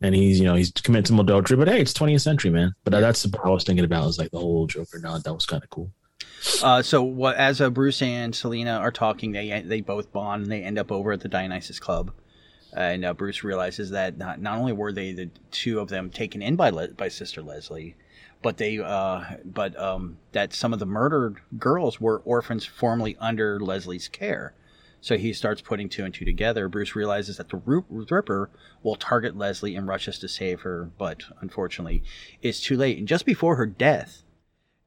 [0.00, 1.56] and he's you know he's committed some adultery.
[1.56, 2.74] But hey, it's 20th century, man.
[2.84, 4.06] But that's what I was thinking about.
[4.06, 5.24] Was like the whole Joker nod.
[5.24, 5.90] That was kind of cool.
[6.62, 10.52] Uh, so what, as uh, Bruce and Selina are talking, they they both bond and
[10.52, 12.12] they end up over at the Dionysus Club.
[12.74, 16.40] And uh, Bruce realizes that not, not only were they the two of them taken
[16.42, 17.96] in by Le- by Sister Leslie,
[18.42, 23.60] but they uh, but um, that some of the murdered girls were orphans formerly under
[23.60, 24.54] Leslie's care.
[25.00, 26.68] So he starts putting two and two together.
[26.68, 28.50] Bruce realizes that the Ripper
[28.84, 32.04] will target Leslie and rushes to save her, but unfortunately,
[32.40, 32.98] it's too late.
[32.98, 34.22] And just before her death,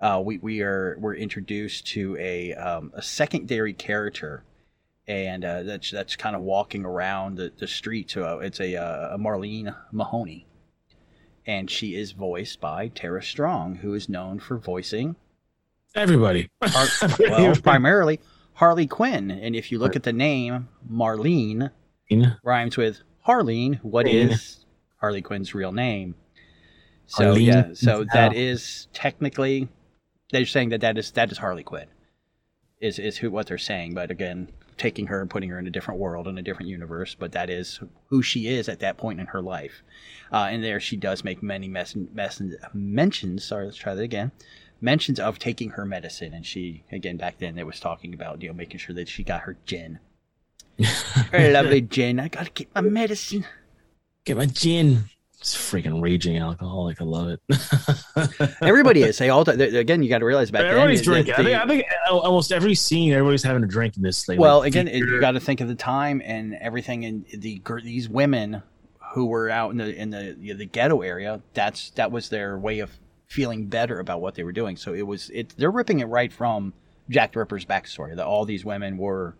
[0.05, 4.43] uh, we we are we're introduced to a um, a secondary character,
[5.07, 8.11] and uh, that's that's kind of walking around the, the street.
[8.11, 10.45] So uh, it's a, uh, a Marlene Mahoney,
[11.47, 15.15] and she is voiced by Tara Strong, who is known for voicing
[15.95, 16.49] Everybody.
[16.61, 18.19] Har- well primarily
[18.53, 19.31] Harley Quinn.
[19.31, 21.71] And if you look at the name Marlene,
[22.43, 23.79] rhymes with Harleen.
[23.81, 24.65] What is
[24.97, 26.15] Harley Quinn's real name?
[27.07, 29.69] So Harleen yeah, so that is technically
[30.36, 31.88] they're saying that that is that is Harley Quinn.
[32.82, 35.71] Is is who what they're saying, but again, taking her and putting her in a
[35.71, 37.15] different world in a different universe.
[37.15, 39.82] But that is who she is at that point in her life.
[40.32, 42.41] Uh, and there she does make many mess, mess,
[42.74, 43.45] mentions.
[43.45, 44.32] Sorry, let's try that again.
[44.82, 48.50] Mentions of taking her medicine, and she again back then it was talking about you
[48.50, 50.00] know making sure that she got her gin.
[51.32, 52.19] Her lovely gin.
[52.19, 53.45] I gotta get my medicine.
[54.26, 55.06] Get my gin.
[55.39, 57.02] It's freaking raging alcoholic.
[57.02, 57.39] I love it.
[58.62, 59.17] Everybody is.
[59.17, 60.02] They all they- again.
[60.02, 61.24] You got to realize back Everybody's then.
[61.24, 61.34] drinking.
[61.34, 61.86] that I, think, I think
[62.24, 64.28] almost every scene, everybody's having a drink in this.
[64.28, 67.26] Like, well, like, again, it- you got to think of the time and everything, and
[67.34, 68.63] the these women
[69.13, 71.41] who were out in the in the you know, the ghetto area.
[71.54, 72.91] That's that was their way of
[73.28, 74.78] feeling better about what they were doing.
[74.78, 75.54] So it was it.
[75.58, 76.74] They're ripping it right from
[77.10, 78.15] Jack the Ripper's backstory.
[78.15, 79.36] That all these women were,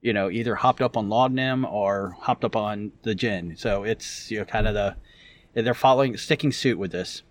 [0.00, 3.56] you know, either hopped up on laudanum or hopped up on the gin.
[3.56, 4.96] So it's you know kind of the
[5.54, 7.22] they're following sticking suit with this.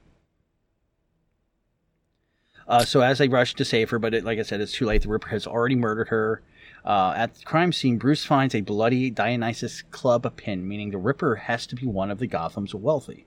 [2.67, 4.85] Uh, so as they rush to save her, but it, like I said, it's too
[4.85, 5.01] late.
[5.01, 6.41] The Ripper has already murdered her.
[6.85, 11.35] Uh, at the crime scene, Bruce finds a bloody Dionysus club pin, meaning the Ripper
[11.35, 13.25] has to be one of the Gotham's wealthy.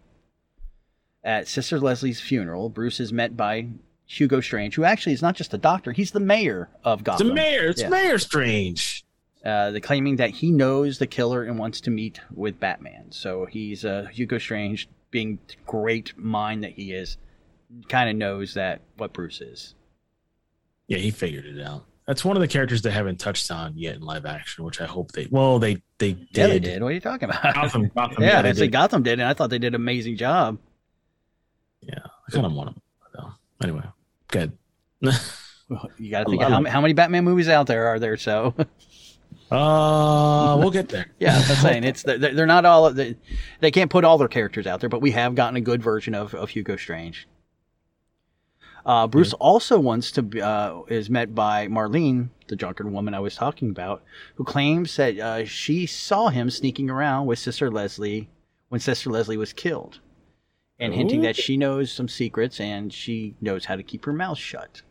[1.23, 3.69] At Sister Leslie's funeral, Bruce is met by
[4.07, 7.29] Hugo Strange, who actually is not just a doctor; he's the mayor of Gotham.
[7.29, 7.67] The mayor.
[7.69, 7.89] It's Yeah.
[7.89, 8.96] Mayor Strange.
[9.47, 13.05] Uh, the claiming that he knows the killer and wants to meet with Batman.
[13.11, 17.17] So he's uh, Hugo Strange, being the great mind that he is,
[17.89, 19.77] kind of knows that what Bruce is.
[20.89, 21.85] Yeah, he figured it out.
[22.09, 24.87] That's one of the characters they haven't touched on yet in live action, which I
[24.87, 25.29] hope they.
[25.31, 26.29] Well, they they did.
[26.33, 26.83] Yeah, they did.
[26.83, 27.55] What are you talking about?
[27.55, 28.23] Gotham, Gotham.
[28.25, 28.73] yeah, they I say did.
[28.73, 30.59] Gotham did, and I thought they did an amazing job.
[31.83, 32.83] Yeah, I kind of want them
[33.15, 33.31] though.
[33.63, 33.85] Anyway,
[34.29, 34.57] good.
[35.99, 38.17] You got to think how, how many Batman movies out there are there?
[38.17, 38.55] So
[39.51, 41.07] Uh, we'll get there.
[41.21, 43.17] yeah, that's saying it's they're, they're not all they,
[43.61, 46.15] they can't put all their characters out there, but we have gotten a good version
[46.15, 47.29] of, of Hugo Strange.
[48.85, 53.21] Uh, Bruce also wants to be, uh, is met by Marlene, the drunken woman I
[53.21, 54.05] was talking about,
[54.37, 58.31] who claims that uh, she saw him sneaking around with Sister Leslie
[58.69, 59.99] when Sister Leslie was killed,
[60.79, 64.39] and hinting that she knows some secrets and she knows how to keep her mouth
[64.39, 64.83] shut.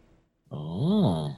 [0.52, 1.38] Oh,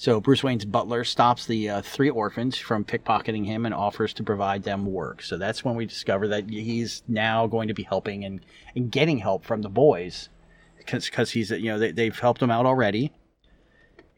[0.00, 4.22] So Bruce Wayne's butler stops the uh, three orphans from pickpocketing him and offers to
[4.22, 5.20] provide them work.
[5.20, 8.40] So that's when we discover that he's now going to be helping and,
[8.74, 10.30] and getting help from the boys
[10.78, 13.12] because he's you know they, they've helped him out already.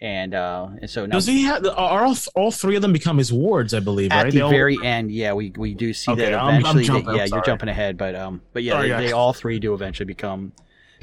[0.01, 1.67] And uh, and so now Does he have?
[1.67, 3.75] Are all, all three of them become his wards?
[3.75, 4.13] I believe.
[4.13, 4.33] at right?
[4.33, 6.85] the They all- very end, yeah, we, we do see Okay, that I'm- I'm eventually.
[6.85, 9.07] jumping, I'm yeah, you're jumping ahead, but um, but yeah, Sorry, they, guys.
[9.09, 10.53] they all three do eventually become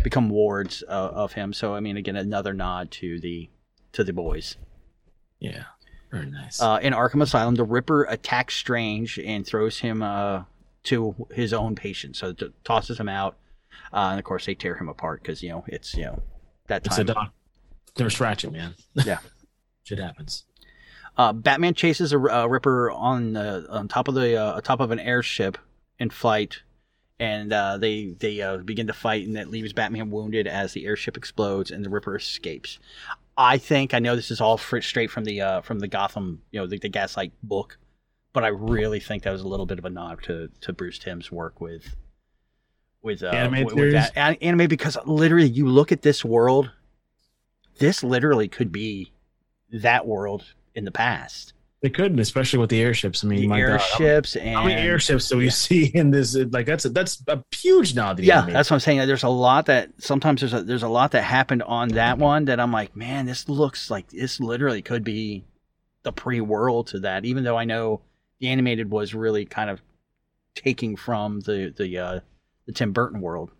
[0.06, 1.52] become wards uh, of him.
[1.52, 3.50] So I mean, again, another nod to the
[3.92, 4.56] to the boys.
[5.40, 5.64] Yeah.
[6.12, 6.60] Very nice.
[6.62, 10.44] Uh, in Arkham Asylum, the Ripper attacks Strange and throws him uh,
[10.84, 12.16] to his own patient.
[12.16, 13.38] So t- tosses him out,
[13.94, 16.24] uh, and of course they tear him apart because you know it's you know
[16.68, 17.14] that it's a time.
[17.14, 17.34] doc.
[18.00, 18.74] Nurse Ratched, man.
[18.96, 19.20] Yeah.
[19.84, 20.46] Shit happens.
[21.18, 24.90] Uh, Batman chases a, a Ripper on the on top of the uh, top of
[24.90, 25.58] an airship
[26.00, 26.62] in flight,
[27.20, 30.86] and uh, they they uh, begin to fight, and that leaves Batman wounded as the
[30.86, 32.80] airship explodes and the Ripper escapes.
[33.40, 36.60] I think I know this is all straight from the uh, from the Gotham, you
[36.60, 37.78] know, the, the Gaslight book,
[38.34, 41.00] but I really think that was a little bit of a nod to to Bruce
[41.00, 41.96] Timm's work with
[43.02, 46.70] with uh, Animated with, with that anime because literally you look at this world,
[47.78, 49.14] this literally could be
[49.72, 50.44] that world
[50.76, 51.54] in the past.
[51.82, 53.24] They couldn't, especially with the airships.
[53.24, 56.36] I mean, The my God, airships and How many airships do we see in this?
[56.36, 58.20] Like that's a, that's a huge nod.
[58.20, 58.54] yeah, anime.
[58.54, 59.08] that's what I'm saying.
[59.08, 62.46] There's a lot that sometimes there's a there's a lot that happened on that one
[62.46, 65.46] that I'm like, man, this looks like this literally could be
[66.04, 67.24] the pre-world to that.
[67.24, 68.02] Even though I know
[68.40, 69.82] the animated was really kind of
[70.56, 72.20] taking from the the uh,
[72.66, 73.52] the Tim Burton world.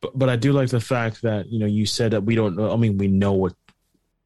[0.00, 2.56] but, but I do like the fact that you know you said that we don't
[2.56, 2.72] know.
[2.72, 3.54] I mean, we know what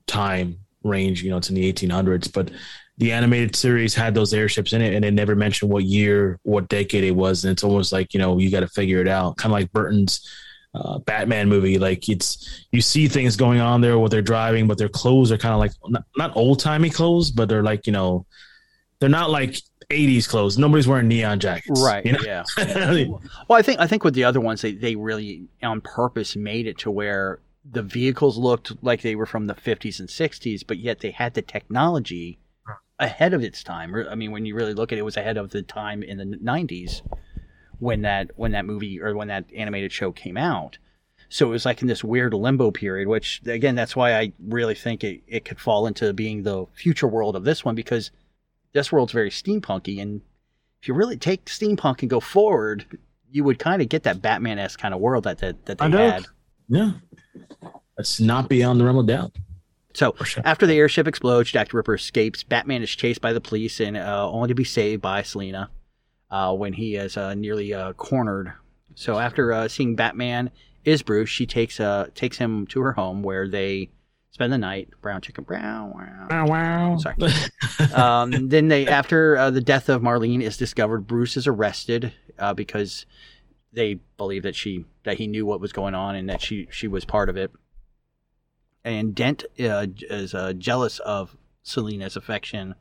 [0.06, 2.50] time range you know it's in the 1800s, but
[2.98, 6.68] the animated series had those airships in it, and it never mentioned what year, what
[6.68, 9.36] decade it was, and it's almost like you know you got to figure it out,
[9.36, 10.28] kind of like Burton's.
[10.76, 14.76] Uh, Batman movie, like it's you see things going on there, what they're driving, but
[14.76, 17.92] their clothes are kind of like not, not old timey clothes, but they're like you
[17.92, 18.26] know,
[18.98, 19.56] they're not like
[19.90, 20.58] '80s clothes.
[20.58, 22.04] Nobody's wearing neon jackets, Right.
[22.04, 22.18] You know?
[22.24, 22.42] Yeah.
[22.58, 23.04] yeah.
[23.48, 26.66] Well, I think I think with the other ones, they they really on purpose made
[26.66, 30.78] it to where the vehicles looked like they were from the 50s and 60s, but
[30.78, 32.38] yet they had the technology
[32.98, 33.94] ahead of its time.
[34.08, 36.18] I mean, when you really look at it, it was ahead of the time in
[36.18, 37.02] the 90s
[37.78, 40.78] when that when that movie or when that animated show came out.
[41.28, 44.74] So it was like in this weird limbo period, which again, that's why I really
[44.74, 48.10] think it, it could fall into being the future world of this one because
[48.72, 50.20] this world's very steampunky and
[50.80, 52.98] if you really take steampunk and go forward,
[53.30, 55.88] you would kind of get that Batman esque kind of world that that, that they
[55.96, 56.26] had.
[56.68, 56.92] Yeah.
[57.96, 59.32] That's not beyond the realm of doubt.
[59.94, 60.42] So sure.
[60.44, 62.42] after the airship explodes, Jack the Ripper escapes.
[62.42, 65.70] Batman is chased by the police and uh, only to be saved by Selina
[66.30, 68.52] uh, when he is uh, nearly uh, cornered.
[68.96, 70.50] So after uh, seeing Batman
[70.84, 73.90] is Bruce, she takes uh, takes him to her home where they
[74.34, 74.88] spend the night.
[75.00, 75.92] Brown chicken, brown.
[75.94, 76.26] Wow.
[76.28, 76.96] Wow, wow.
[76.98, 77.92] Sorry.
[77.94, 82.52] um, then they, after uh, the death of Marlene is discovered, Bruce is arrested uh,
[82.52, 83.06] because
[83.74, 86.88] they believe that she that he knew what was going on and that she she
[86.88, 87.50] was part of it.
[88.84, 92.74] And Dent uh, is uh, jealous of Selina's affection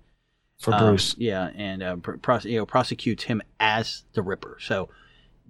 [0.60, 1.16] For um, Bruce.
[1.18, 4.58] yeah, and uh, pr- you know prosecutes him as the Ripper.
[4.60, 4.90] So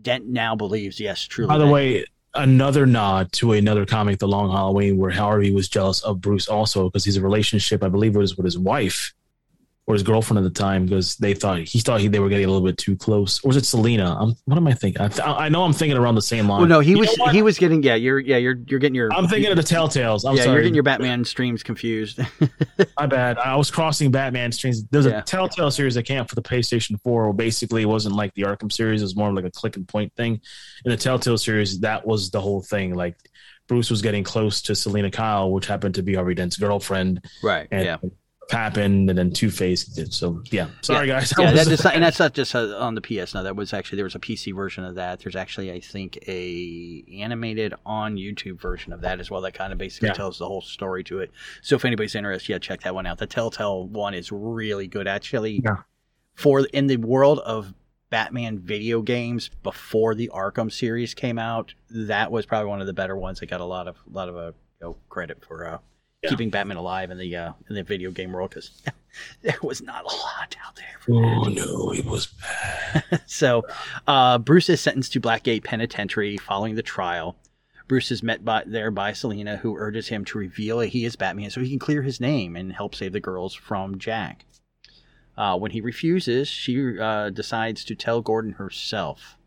[0.01, 1.47] Dent now believes, yes, truly.
[1.47, 6.01] By the way, another nod to another comic, The Long Halloween, where Harvey was jealous
[6.01, 9.13] of Bruce also because he's a relationship, I believe it was with his wife
[9.85, 12.45] or his girlfriend at the time because they thought he thought he, they were getting
[12.45, 13.43] a little bit too close.
[13.43, 14.15] Or was it Selina?
[14.17, 15.01] I'm, what am I thinking?
[15.01, 16.59] I, th- I know I'm thinking around the same line.
[16.61, 19.11] well, no, he You was he was getting yeah, you're yeah, you're you're getting your
[19.13, 20.23] I'm thinking of the Telltales.
[20.25, 20.53] I'm yeah, sorry.
[20.53, 22.19] you're getting your Batman streams confused.
[22.99, 23.37] My bad.
[23.37, 24.85] I was crossing Batman streams.
[24.85, 25.19] There's Yeah.
[25.19, 27.23] a Telltale series that came out for the PlayStation 4.
[27.25, 29.01] Where basically, it wasn't like the Arkham series.
[29.01, 30.39] It was more like a click and point thing.
[30.85, 32.93] In the Telltale series, that was the whole thing.
[32.95, 33.17] Like
[33.67, 37.67] Bruce was getting close to Selina Kyle, which happened to be Harvey Dent's girlfriend, right.
[37.71, 37.97] and yeah.
[38.51, 40.13] Happened, and then Two Face did.
[40.13, 41.33] So yeah, sorry guys.
[41.37, 43.33] Yeah, that is, and that's not just uh, on the PS.
[43.33, 45.19] No, that was actually there was a PC version of that.
[45.19, 49.41] There's actually, I think, a animated on YouTube version of that as well.
[49.41, 50.13] That kind of basically Yeah.
[50.13, 51.31] tells the whole story to it.
[51.61, 53.17] So if anybody's interested, yeah, check that one out.
[53.17, 55.61] The Telltale one is really good, actually.
[55.63, 55.77] Yeah.
[56.35, 57.73] For in the world of
[58.09, 62.93] Batman video games before the Arkham series came out, that was probably one of the
[62.93, 63.39] better ones.
[63.39, 64.45] That got a lot of lot of uh,
[64.81, 65.77] you know, credit for uh,
[66.23, 66.29] Yeah.
[66.29, 68.71] keeping Batman alive in the uh, in the video game world because
[69.41, 71.15] there was not a lot out there.
[71.15, 73.21] Oh no, it was bad.
[73.25, 73.63] so,
[74.07, 77.35] uh, Bruce is sentenced to Blackgate Penitentiary following the trial.
[77.89, 81.17] Bruce is met by, there by Selina, who urges him to reveal that he is
[81.17, 84.45] Batman so he can clear his name and help save the girls from Jack.
[85.35, 89.37] Uh, when he refuses, she uh, decides to tell Gordon herself,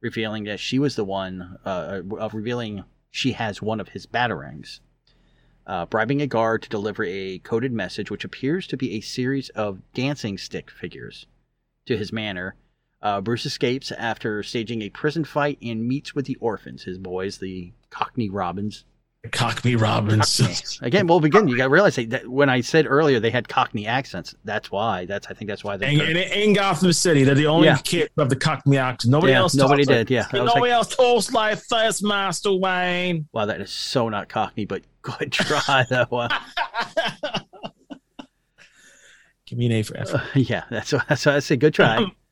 [0.00, 4.80] revealing that she was the one, uh, uh, revealing she has one of his batarangs.
[5.66, 9.48] Uh, bribing a guard to deliver a coded message, which appears to be a series
[9.50, 11.26] of dancing stick figures
[11.86, 12.54] to his manor.
[13.02, 17.38] Uh, Bruce escapes after staging a prison fight and meets with the orphans, his boys,
[17.38, 18.84] the Cockney Robins.
[19.32, 20.78] Cockney Robins.
[20.82, 23.48] Again, well, again, you got to realize that- that when I said earlier they had
[23.48, 25.04] Cockney accents, that's why.
[25.06, 25.86] That's I think that's why they.
[25.94, 27.76] And, and in Gotham City, they're the only Yeah.
[27.78, 29.10] kid have the Cockney accent.
[29.12, 29.54] Nobody Yeah, else.
[29.54, 30.26] nobody did, yeah.
[30.32, 33.28] Nobody like- else talks like this, Master Wayne.
[33.32, 36.06] wow, that is so not Cockney, but good try though.
[36.28, 36.28] Uh,
[39.46, 40.22] Give me an A for effort.
[40.34, 41.56] yeah, that's that's what I say.
[41.56, 42.04] Good try.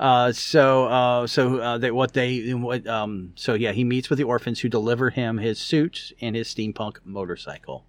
[0.00, 4.16] Uh, so, uh, so uh, they, what they, what, um, so yeah, he meets with
[4.16, 7.84] the orphans who deliver him his suit and his steampunk motorcycle.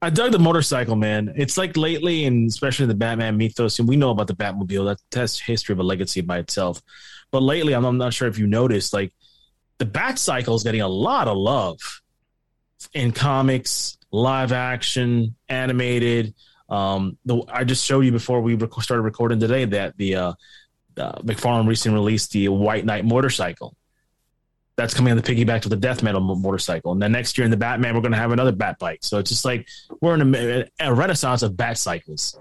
[0.00, 1.32] I dug the motorcycle, man.
[1.36, 4.84] It's like lately, and especially the Batman mythos, and we know about the Batmobile.
[4.84, 6.80] That, that's history of a legacy by itself.
[7.32, 9.12] But lately, I'm, I'm not sure if you noticed, like
[9.78, 11.78] the Bat Cycle is getting a lot of love
[12.92, 16.34] in comics, live action, animated.
[16.68, 20.32] Um, the, I just showed you before we rec- started recording today that the uh,
[20.98, 23.76] uh, McFarlane recently released the White Knight motorcycle.
[24.76, 27.50] That's coming on the piggyback to the Death Metal motorcycle, and then next year in
[27.50, 28.98] the Batman, we're going to have another Bat bike.
[29.02, 29.66] So it's just like
[30.02, 32.38] we're in a, a renaissance of Bat cycles,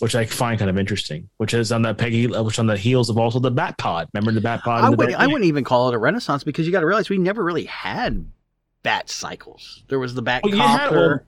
[0.00, 1.28] which I find kind of interesting.
[1.36, 4.08] Which is on the Peggy, uh, which on the heels of also the Bat Pod.
[4.14, 4.82] Remember the Bat Pod?
[4.84, 7.18] I would, I wouldn't even call it a renaissance because you got to realize we
[7.18, 8.26] never really had
[8.82, 9.84] bat cycles.
[9.88, 11.20] There was the bat Well, you had- well,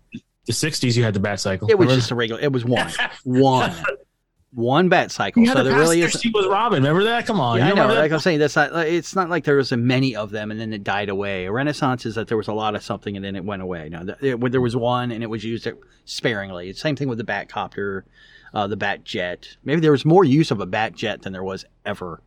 [0.47, 1.69] the '60s, you had the Bat cycle.
[1.71, 2.01] it was Remember?
[2.01, 2.41] just a regular.
[2.41, 2.91] It was one,
[3.25, 3.71] one,
[4.53, 5.45] one bat cycle.
[5.45, 6.15] So the there really is.
[6.33, 6.83] was Robin.
[6.83, 7.27] Remember that?
[7.27, 7.59] Come on.
[7.59, 7.87] Yeah, You I know.
[7.95, 8.15] Like that?
[8.15, 8.75] I'm saying, that's not.
[8.87, 11.45] It's not like there was a many of them and then it died away.
[11.47, 13.89] A renaissance is that there was a lot of something and then it went away.
[13.91, 15.69] No, it- there was one and it was used
[16.07, 16.73] sparingly.
[16.73, 18.07] Same thing with the bat copter,
[18.55, 19.57] uh, the bat jet.
[19.65, 22.23] Maybe there was more use of a bat jet than there was ever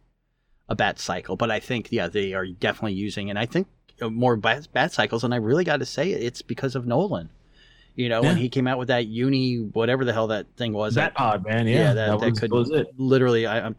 [0.70, 1.36] a bat cycle.
[1.36, 3.68] But I think yeah, they are definitely using, and I think
[4.02, 5.24] uh, more bat, bat cycles.
[5.24, 7.30] And I really got to say, it's because of Nolan.
[7.96, 10.96] You know, when he came out with that uni, whatever the hell that thing was,
[10.96, 11.68] Bat that Pod, man.
[11.68, 12.88] Yeah, yeah, that, that, that was, could was it.
[12.98, 13.46] literally.
[13.46, 13.76] I, I'm,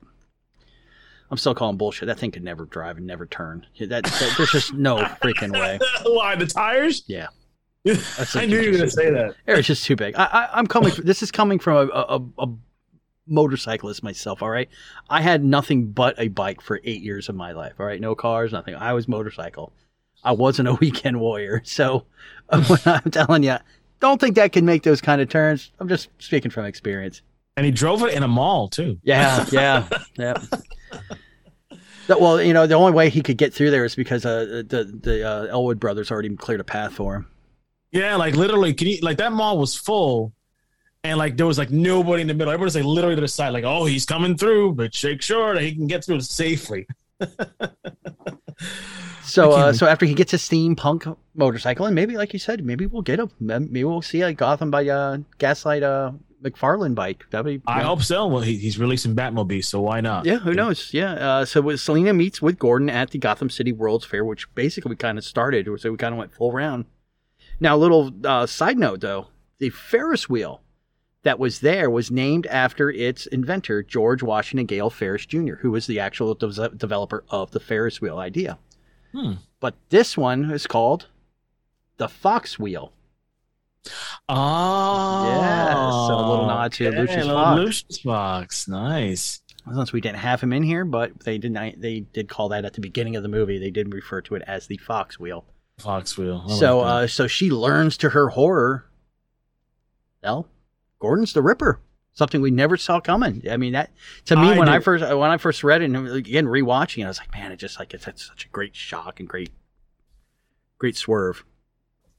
[1.31, 2.07] I'm still calling bullshit.
[2.09, 3.67] That thing could never drive and never turn.
[3.81, 5.79] That, that- there's just no freaking way.
[6.05, 7.05] Why the tires?
[7.07, 7.29] Yeah,
[8.35, 9.35] I knew you were going to say that.
[9.47, 10.15] it's just too big.
[10.17, 10.93] I, I, I'm coming.
[11.03, 12.47] this is coming from a, a, a
[13.27, 14.43] motorcyclist myself.
[14.43, 14.69] All right,
[15.09, 17.75] I had nothing but a bike for eight years of my life.
[17.81, 18.75] All right, no cars, nothing.
[18.75, 19.73] I was motorcycle.
[20.23, 21.63] I wasn't a weekend warrior.
[21.65, 22.05] So
[22.51, 23.57] when I'm telling you,
[24.03, 25.71] don't think that can make those kind of turns.
[25.81, 27.23] I'm just speaking from experience.
[27.57, 28.99] And he drove it in a mall too.
[29.03, 29.89] Yeah, yeah,
[30.19, 30.35] yeah.
[32.09, 34.63] That- well, you know, the only way he could get through there is because uh,
[34.67, 37.27] the the uh, Elwood brothers already cleared a path for him.
[37.93, 40.33] Yeah, like literally, can you, like that mall was full,
[41.05, 42.53] and like there was like nobody in the middle.
[42.53, 45.63] Everybody's like literally to the side, like, oh, he's coming through, but make sure that
[45.63, 46.87] he can get through safely.
[49.25, 52.87] So, uh, so after he gets a steampunk motorcycle, and maybe, like you said, maybe
[52.87, 53.31] we'll get him.
[53.41, 57.25] Maybe we'll see a Gotham by uh, Gaslight uh, McFarlane bike.
[57.31, 57.63] That'd be.
[57.67, 57.87] I yeah.
[57.87, 58.27] hope so.
[58.27, 60.27] Well, he, he's releasing Batmobile, so why not?
[60.27, 60.93] Yeah, who knows?
[60.93, 61.13] Yeah.
[61.13, 64.91] Uh, so with Selina meets with Gordon at the Gotham City World's Fair, which basically
[64.91, 66.85] we kind of started, so we kind of went full round.
[67.61, 70.61] Now, a little uh, side note though, the Ferris wheel
[71.23, 75.87] that was there was named after its inventor, George Washington Gale Ferris Jr., who was
[75.87, 78.59] the actual de- developer of the Ferris wheel idea.
[79.13, 79.35] Hmm.
[79.61, 81.07] But this one is called
[81.97, 82.93] the Fox wheel.
[84.29, 85.73] Oh, Yeah,
[86.07, 87.59] so a little nod to Lucius little Fox.
[87.59, 89.41] Lucius Fox, nice.
[89.73, 92.65] Since we didn't have him in here, but they did not, they did call that
[92.65, 93.59] at the beginning of the movie.
[93.59, 95.45] They did refer to it as the Fox wheel.
[95.79, 96.45] Fox wheel.
[96.49, 98.87] I so like uh so she learns to her horror
[100.23, 100.47] well
[101.03, 101.81] gordon's the ripper
[102.15, 103.91] something we never saw coming i mean that
[104.25, 107.07] to me I when i first when i first read it and again rewatching it
[107.07, 109.51] i was like man it just like it's, it's such a great shock and great
[110.79, 111.45] great swerve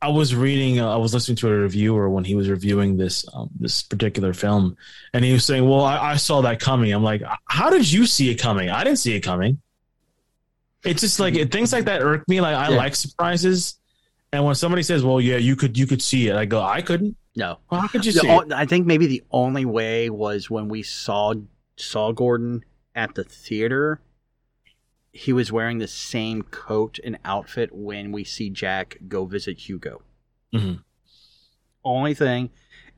[0.01, 3.25] I was reading, uh, I was listening to a reviewer when he was reviewing this
[3.33, 4.75] um, this particular film,
[5.13, 8.05] and he was saying, "Well, I, I saw that coming." I'm like, "How did you
[8.05, 8.69] see it coming?
[8.69, 9.61] I didn't see it coming."
[10.83, 12.41] It's just like it, things like that irk me.
[12.41, 12.75] Like I Yeah.
[12.75, 13.79] like surprises,
[14.33, 16.81] and when somebody says, "Well, yeah, you could you could see it," I go, "I
[16.81, 18.51] couldn't." No Well, how could you The see it?
[18.53, 21.33] i think maybe the only way was when we saw
[21.77, 22.63] saw gordon
[22.95, 24.01] at the theater
[25.11, 30.01] he was wearing the same coat and outfit when we see jack go visit hugo
[30.53, 30.83] Mhm.
[31.83, 32.49] only thing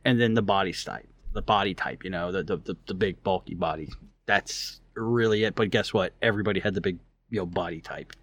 [0.03, 3.21] and then the body type the body type you know the, the the the big
[3.23, 3.89] bulky body
[4.25, 8.13] that's really it but guess what everybody had the big you know body type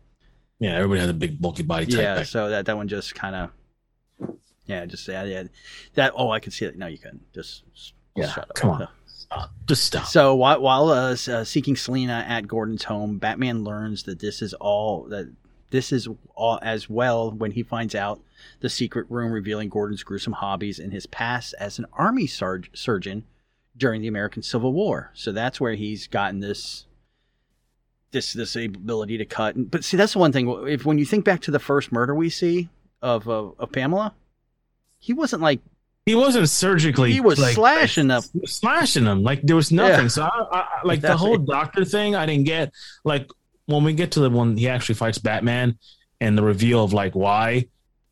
[0.59, 1.99] Yeah, everybody had a big bulky body type.
[2.01, 3.51] yeah back so that that one just kind of
[4.67, 5.45] yeah just yeah, yeah
[5.95, 8.71] that oh i can see it no you couldn't just, just Yeah, shut up come
[8.71, 8.89] on.
[9.67, 10.05] Just stop.
[10.05, 14.53] so while, while uh, uh, seeking selina at gordon's home batman learns that this is
[14.55, 15.33] all that
[15.73, 18.21] this is all as well when he finds out
[18.61, 23.25] the secret room revealing Gordon's gruesome hobbies and his past as an army surgeon
[23.77, 25.11] during the American Civil War.
[25.15, 26.87] So that's where he's gotten this
[28.13, 29.71] this this ability to cut.
[29.71, 30.49] But see, that's the one thing.
[30.69, 32.69] If when you think back to the first murder we see
[33.01, 34.15] of of, of Pamela,
[35.03, 35.61] he wasn't like
[36.07, 37.13] He wasn't surgically.
[37.13, 38.25] he was like, slashing up.
[38.47, 40.05] slashing them like there was nothing.
[40.05, 40.09] Yeah.
[40.09, 41.47] So I, I, I- like the whole it.
[41.47, 42.73] doctor thing, I didn't get.
[43.05, 43.29] Like
[43.67, 45.79] when we get to the one he actually fights Batman
[46.21, 47.67] and the reveal of like why,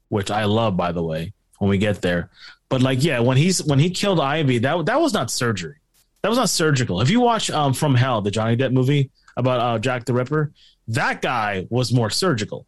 [0.09, 1.32] which I love by the way.
[1.59, 2.30] When we get there,
[2.70, 5.76] but like yeah, when he's when he killed Ivy, that that was not surgery.
[6.22, 7.01] That was not surgical.
[7.03, 10.53] If you watch um, From Hell, the Johnny Depp movie about uh, Jack the Ripper,
[10.88, 12.66] that guy was more surgical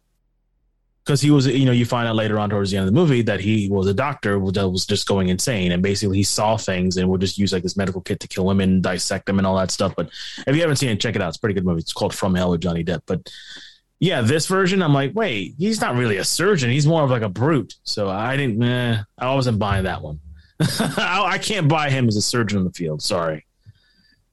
[1.03, 2.97] because he was, you know, you find out later on towards the end of the
[2.97, 6.55] movie that he was a doctor that was just going insane, and basically he saw
[6.55, 9.45] things and would just use like this medical kit to kill women, dissect them, and
[9.45, 9.93] all that stuff.
[9.97, 10.09] But
[10.47, 11.29] if you haven't seen it, check it out.
[11.29, 11.79] It's a pretty good movie.
[11.79, 13.01] It's called From Hell with Johnny Depp.
[13.05, 13.29] But
[13.99, 16.69] yeah, this version, I'm like, wait, he's not really a surgeon.
[16.69, 17.75] He's more of like a brute.
[17.83, 20.19] So I didn't, eh, I wasn't buying that one.
[20.79, 23.01] I, can't buy him as a surgeon in the field.
[23.01, 23.45] Sorry,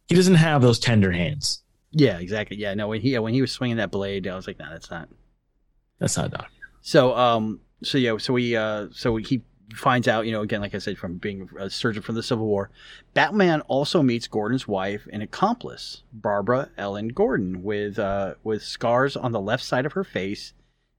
[0.07, 1.62] he doesn't have those tender hands.
[1.91, 2.57] Yeah, exactly.
[2.57, 4.91] Yeah, no, when he when he was swinging that blade, I was like, nah, that's
[4.91, 5.09] not.
[5.99, 6.59] That's not a doctor.
[6.83, 9.43] So um so yeah so we uh so he
[9.74, 12.47] finds out you know again like I said from being a surgeon from the Civil
[12.47, 12.70] War,
[13.14, 19.33] Batman also meets Gordon's wife and accomplice Barbara Ellen Gordon with uh with scars on
[19.33, 20.53] the left side of her face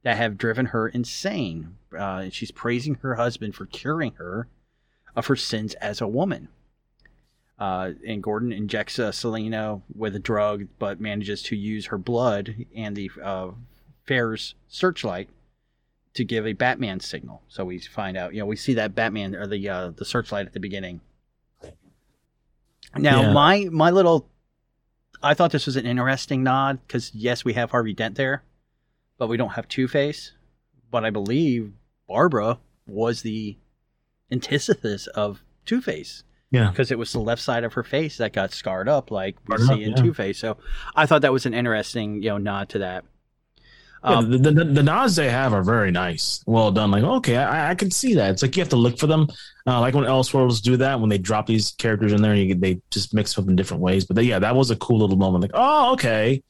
[0.04, 1.78] that have driven her insane.
[1.94, 4.48] Uh, and she's praising her husband for curing her
[5.16, 6.48] of her sins as a woman.
[7.60, 12.66] Uh, and Gordon injects uh, Selina with a drug, but manages to use her blood
[12.76, 13.52] and the uh,
[14.08, 15.30] Fair's searchlight
[16.14, 17.42] to give a Batman signal.
[17.48, 20.46] So we find out, you know, we see that Batman or the uh, the searchlight
[20.46, 21.02] at the beginning.
[22.96, 23.34] Now, Yeah.
[23.34, 24.28] my my little,
[25.24, 28.44] I thought this was an interesting nod because yes, we have Harvey Dent there,
[29.18, 30.34] but we don't have Two Face.
[30.90, 31.72] But I believe
[32.08, 33.58] Barbara was the
[34.32, 36.70] antithesis of Two Face Yeah.
[36.70, 39.56] because it was the left side of her face that got scarred up, like we
[39.56, 39.96] Scarred up, see in yeah.
[40.04, 40.38] Two Face.
[40.40, 40.58] So
[40.96, 43.06] I thought that was an interesting, you know, nod to that.
[44.04, 46.44] Um, the, the, the, the nods they have are very nice.
[46.48, 46.90] Well done.
[46.90, 48.32] Like, okay, I, I can see that.
[48.32, 49.28] It's like you have to look for them.
[49.68, 52.82] Uh, like when Elseworlds do that, when they drop these characters in there, you, they
[52.90, 54.06] just mix them up in different ways.
[54.06, 55.44] But yeah, that was a cool little moment.
[55.44, 56.42] Like, oh, okay.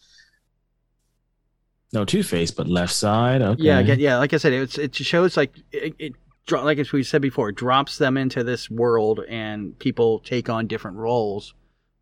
[1.94, 3.42] No Two Face, but left side.
[3.42, 3.64] Okay.
[3.64, 4.18] Yeah, yeah.
[4.18, 6.14] Like I said, it's it shows like it, it
[6.50, 10.68] like as we said before, it drops them into this world, and people take on
[10.68, 11.54] different roles,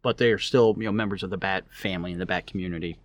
[0.01, 2.97] but they are still you know members of the Bat family and the Bat community.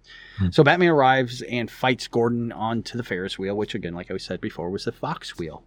[0.50, 4.40] So Batman arrives and fights Gordon onto the Ferris wheel, which again, like I said
[4.40, 5.64] before, was the Fox wheel.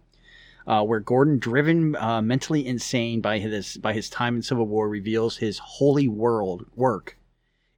[0.66, 4.88] Uh, where Gordon, driven uh, mentally insane by his by his time in Civil War,
[4.88, 7.16] reveals his holy world work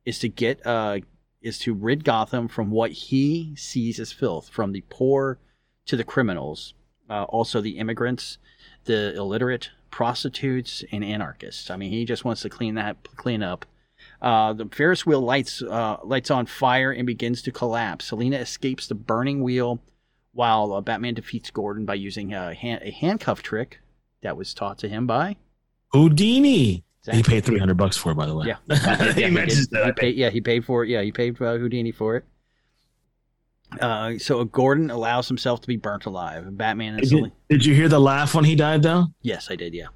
[0.04, 0.98] is to get uh,
[1.40, 5.38] is to rid Gotham from what he sees as filth, from the poor
[5.86, 6.74] to the criminals,
[7.08, 8.38] uh, also the immigrants,
[8.84, 11.70] the illiterate, prostitutes, and anarchists.
[11.70, 13.66] I mean, he just wants to clean that clean up.
[14.22, 18.06] Uh, the Ferris wheel lights uh, lights on fire and begins to collapse.
[18.06, 19.80] Selina escapes the burning wheel,
[20.32, 23.80] while uh, Batman defeats Gordon by using a, hand, a handcuff trick
[24.22, 25.36] that was taught to him by
[25.92, 26.84] Houdini.
[27.10, 28.46] He paid 300 bucks for it, by the way.
[28.48, 28.56] Yeah.
[28.68, 28.74] he
[29.20, 29.86] Yeah, he, mentions that.
[29.86, 30.90] He paid, yeah, he paid for it.
[30.90, 32.24] Yeah, he paid uh, Houdini for it.
[33.80, 36.56] Uh, so Gordon allows himself to be burnt alive.
[36.56, 37.32] Batman and Did, Selina.
[37.48, 39.06] did you hear the laugh when he died, though?
[39.22, 39.74] Yes, I did.
[39.74, 39.86] Yeah.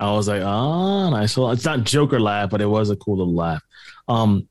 [0.00, 1.36] I was like, oh, nice.
[1.36, 3.62] Well, it's not Joker laugh, but it was a cool little laugh.
[4.06, 4.48] Um,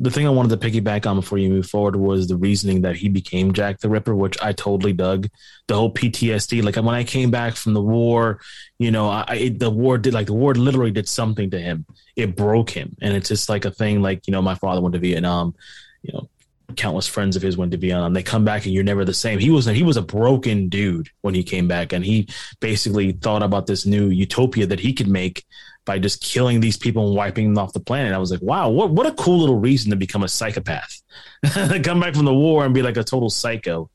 [0.00, 2.94] the thing I wanted to piggyback on before you move forward was the reasoning that
[2.96, 5.28] he became Jack the Ripper, which I totally dug.
[5.66, 8.40] The whole PTSD, like when I came back from the war,
[8.78, 11.84] you know, I, I the war did like the war literally did something to him.
[12.14, 14.00] It broke him, and it's just like a thing.
[14.00, 15.56] Like you know, my father went to Vietnam.
[16.02, 16.30] You know,
[16.76, 18.12] countless friends of his went to be on.
[18.12, 19.38] They come back and you're never the same.
[19.38, 22.28] He was he was a broken dude when he came back, and he
[22.60, 25.44] basically thought about this new utopia that he could make
[25.84, 28.12] by just killing these people and wiping them off the planet.
[28.12, 31.02] I was like, wow, what what a cool little reason to become a psychopath.
[31.82, 33.90] come back from the war and be like a total psycho.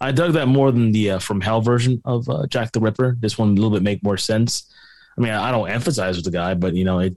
[0.00, 3.16] I dug that more than the uh, From Hell version of uh, Jack the Ripper.
[3.18, 4.72] This one a little bit make more sense.
[5.16, 7.16] I mean, I don't emphasize with the guy, but you know, it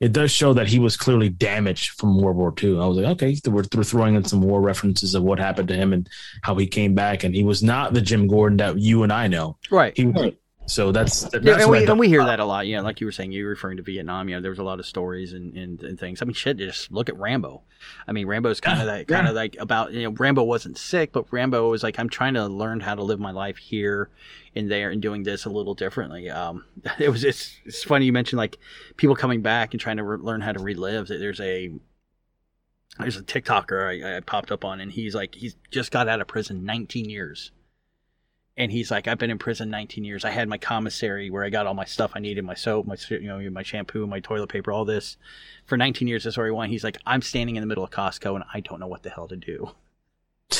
[0.00, 2.78] it does show that he was clearly damaged from World War II.
[2.78, 5.74] I was like, okay, we're, we're throwing in some war references of what happened to
[5.74, 6.08] him and
[6.42, 9.26] how he came back, and he was not the Jim Gordon that you and I
[9.26, 9.56] know.
[9.70, 9.96] Right.
[9.96, 10.32] He was,
[10.68, 12.66] so that's that's Yeah, and we, and we hear that a lot.
[12.66, 14.28] Yeah, like you were saying, you were referring to Vietnam.
[14.28, 16.20] You know, there was a lot of stories and, and, and things.
[16.20, 16.58] I mean, shit.
[16.58, 17.62] Just look at Rambo.
[18.06, 19.30] I mean, Rambo's kind of that kind yeah.
[19.30, 22.46] of like about you know, Rambo wasn't sick, but Rambo was like, I'm trying to
[22.46, 24.10] learn how to live my life here
[24.54, 26.28] and there and doing this a little differently.
[26.28, 26.64] Um,
[26.98, 28.58] it was it's it's funny you mentioned like
[28.96, 31.08] people coming back and trying to re- learn how to relive.
[31.08, 31.72] There's a
[32.98, 36.20] there's a TikToker I, I popped up on, and he's like, he's just got out
[36.20, 37.52] of prison 19 years.
[38.58, 40.24] And he's like, I've been in prison 19 years.
[40.24, 42.96] I had my commissary where I got all my stuff I needed, my soap, my
[43.08, 45.16] you know, my shampoo, my toilet paper, all this.
[45.66, 46.72] For 19 years, that's where he went.
[46.72, 49.10] He's like, I'm standing in the middle of Costco, and I don't know what the
[49.10, 49.70] hell to do.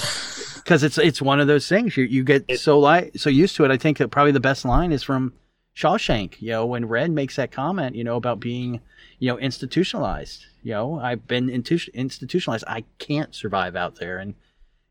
[0.56, 3.64] Because it's it's one of those things you you get so li- so used to
[3.64, 3.70] it.
[3.70, 5.32] I think that probably the best line is from
[5.74, 6.42] Shawshank.
[6.42, 8.82] You know, when Red makes that comment, you know, about being
[9.18, 10.44] you know institutionalized.
[10.62, 12.64] You know, I've been intu- institutionalized.
[12.66, 14.34] I can't survive out there, and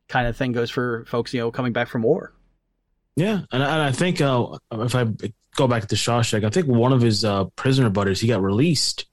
[0.07, 1.31] kind of thing goes for folks.
[1.31, 2.33] You know, coming back from war.
[3.17, 5.07] Yeah, and, and I think uh, if I
[5.55, 9.05] go back to Shawshank, I think one of his uh, prisoner buddies he got released.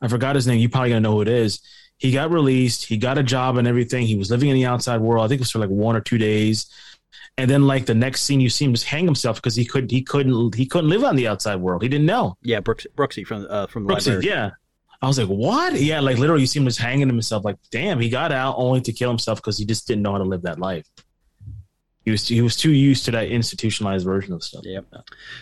[0.00, 0.58] I forgot his name.
[0.58, 1.60] You probably gonna know who it is.
[1.96, 2.84] He got released.
[2.84, 4.06] He got a job and everything.
[4.06, 5.24] He was living in the outside world.
[5.24, 6.66] I think it was for like one or two days.
[7.38, 9.90] And then like the next scene, you see him just hang himself because he couldn't
[9.90, 11.82] he couldn't he couldn't live on the outside world.
[11.82, 12.36] He didn't know.
[12.42, 14.26] Yeah, Brooks, Brooksy from uh, from the Brooksy, library.
[14.26, 14.50] yeah.
[15.00, 15.74] I was like, what?
[15.74, 17.44] Yeah, like literally, you see him just hanging himself.
[17.44, 20.18] Like, damn, he got out only to kill himself because he just didn't know how
[20.18, 20.86] to live that life.
[22.06, 24.62] He was he was too used to that institutionalized version of stuff.
[24.64, 24.86] Yep.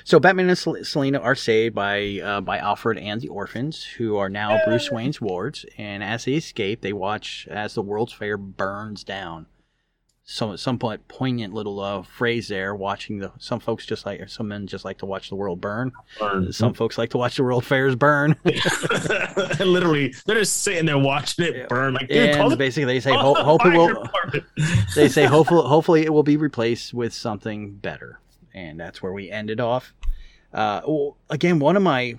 [0.05, 4.17] So Batman and Sel- Selina are saved by uh, by Alfred and the orphans, who
[4.17, 5.67] are now Bruce Wayne's wards.
[5.77, 9.45] And as they escape, they watch as the World's Fair burns down.
[10.27, 12.75] Some somewhat poignant little uh, phrase there.
[12.75, 15.93] Watching the some folks just like some men just like to watch the world burn.
[16.19, 16.51] Burn.
[16.51, 18.35] Some folks like to watch the World Fairs burn.
[19.61, 21.93] literally, they're just sitting there watching it burn.
[21.93, 24.09] Like, and basically they say, ho- hope it will.
[24.95, 28.19] they say hopefully hopefully it will be replaced with something better
[28.55, 29.93] and that's where we ended off
[30.53, 32.17] uh, well, again one of my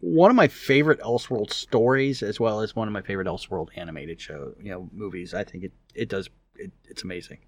[0.00, 4.20] one of my favorite elseworld stories as well as one of my favorite elseworld animated
[4.20, 6.28] show you know movies i think it it does
[6.62, 7.38] it, it's amazing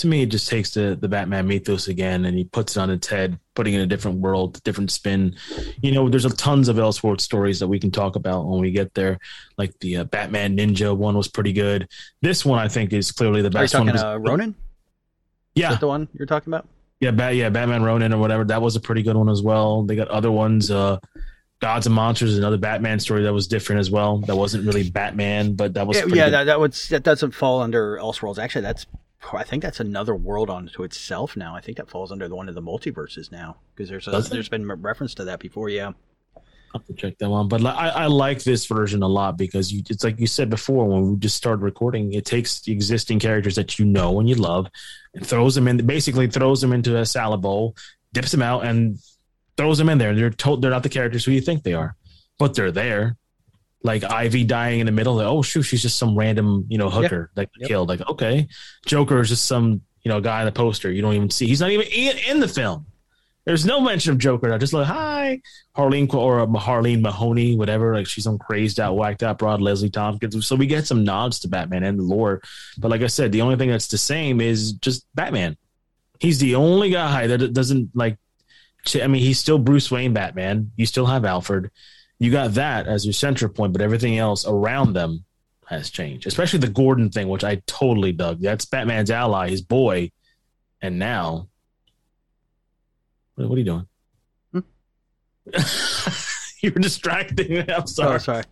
[0.00, 2.88] to me, it just takes the the Batman mythos again, and he puts it on
[2.88, 5.36] its head, putting it in a different world, different spin.
[5.82, 8.70] You know, there's a tons of Elseworld stories that we can talk about when we
[8.70, 9.18] get there.
[9.58, 11.86] Like the uh, Batman Ninja one was pretty good.
[12.22, 13.86] This one, I think, is clearly the are you best one.
[13.88, 14.54] talking because- uh, ronin is
[15.54, 16.66] yeah, that the one you're talking about
[17.00, 18.44] yeah, Bat, yeah, Batman Ronin or whatever.
[18.44, 19.82] That was a pretty good one as well.
[19.82, 20.70] They got other ones.
[20.70, 20.98] Uh,
[21.60, 24.18] Gods and Monsters, another Batman story that was different as well.
[24.18, 27.60] That wasn't really Batman, but that was yeah, yeah that, that would that doesn't fall
[27.60, 28.86] under elseworlds actually that's
[29.34, 32.48] i think that's another world onto itself now i think that falls under the one
[32.48, 35.92] of the multiverses now because there's a, there's been reference to that before yeah
[36.72, 37.48] I'll have to check that one.
[37.48, 40.86] But I, I like this version a lot because you, it's like you said before
[40.86, 42.12] when we just started recording.
[42.12, 44.68] It takes the existing characters that you know and you love,
[45.14, 45.84] and throws them in.
[45.84, 47.74] Basically, throws them into a salad bowl,
[48.12, 49.00] dips them out, and
[49.56, 50.14] throws them in there.
[50.14, 51.96] They're told they're not the characters who you think they are,
[52.38, 53.16] but they're there.
[53.82, 55.14] Like Ivy dying in the middle.
[55.16, 57.68] Like, oh shoot, she's just some random you know hooker that Yep.
[57.68, 57.88] killed.
[57.88, 58.46] Like okay,
[58.86, 61.46] Joker is just some you know guy in the poster you don't even see.
[61.46, 62.86] He's not even in, in the film.
[63.46, 64.52] There's no mention of Joker.
[64.52, 65.40] I just like hi,
[65.74, 67.94] Harleen or uh, Harleen Mahoney, whatever.
[67.94, 70.46] Like she's some crazed out, whacked out broad, Leslie Thompkins.
[70.46, 72.42] So we get some nods to Batman and the lore.
[72.76, 75.56] But like I said, the only thing that's the same is just Batman.
[76.20, 78.18] He's the only guy that doesn't like.
[78.94, 80.72] I mean, he's still Bruce Wayne Batman.
[80.76, 81.70] You still have Alfred.
[82.18, 85.24] You got that as your center point, but everything else around them
[85.66, 86.26] has changed.
[86.26, 88.40] Especially the Gordon thing, which I totally dug.
[88.40, 90.10] That's Batman's ally, his boy,
[90.82, 91.48] and now.
[93.36, 93.86] What, are you doing?
[96.62, 97.64] You're distracting me.
[97.68, 98.16] I'm sorry.
[98.16, 98.44] oh sorry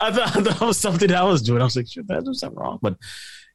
[0.00, 1.60] I thought, I thought it was something I was doing.
[1.60, 2.78] I was like, shit, there's something wrong.
[2.82, 2.96] But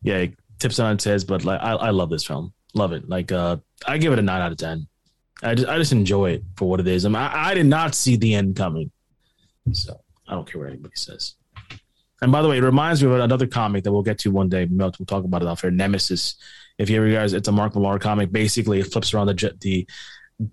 [0.01, 1.23] yeah, tips on head.
[1.27, 2.53] But like, I, I love this film.
[2.73, 3.09] Love it.
[3.09, 4.87] Like, uh, I give it a nine out of ten.
[5.41, 7.05] I just, I just enjoy it for what it is.
[7.05, 8.91] I, mean, I, I did not see the end coming,
[9.71, 11.35] so I don't care what anybody says.
[12.21, 14.49] And by the way, it reminds me of another comic that we'll get to one
[14.49, 14.65] day.
[14.65, 15.71] We'll we'll talk about it off here.
[15.71, 16.35] Nemesis.
[16.77, 18.31] If you ever guys, it's a Mark Millar comic.
[18.31, 19.87] Basically, it flips around the the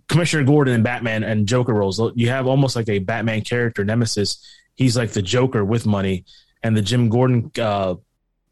[0.09, 2.01] Commissioner Gordon and Batman and Joker roles.
[2.15, 4.45] You have almost like a Batman character, Nemesis.
[4.75, 6.25] He's like the Joker with money,
[6.63, 7.95] and the Jim Gordon uh,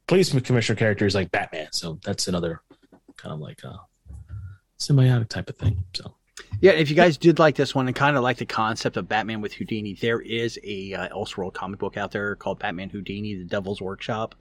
[0.07, 1.69] police commissioner character is like Batman.
[1.73, 2.63] So that's another
[3.17, 3.81] kind of like a
[4.79, 5.85] symbiotic type of thing.
[5.95, 6.15] So
[6.61, 9.09] Yeah, if you guys did like this one and kind of like the concept of
[9.09, 13.35] Batman with Houdini, there is a uh, Elseworld comic book out there called Batman Houdini:
[13.37, 14.35] The Devil's Workshop.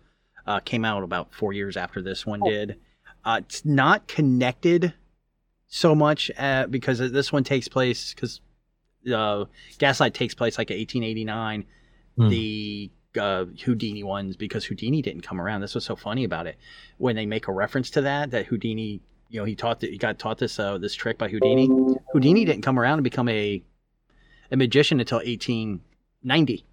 [0.46, 2.78] Uh, came out about four years after this one did.
[3.24, 4.94] Uh, it's not connected
[5.68, 8.42] so much uh, because this one takes place because
[9.12, 9.46] uh,
[9.78, 11.66] Gaslight takes place like 1889.
[12.18, 12.30] Hmm.
[12.30, 15.62] The uh, Houdini ones because Houdini didn't come around.
[15.62, 16.58] This was so funny about it
[16.98, 19.02] when they make a reference to that that Houdini,
[19.34, 21.68] you know, he taught that he got taught this uh, this trick by Houdini.
[22.14, 23.64] Houdini didn't come around and become a
[24.52, 26.64] a magician until 1890,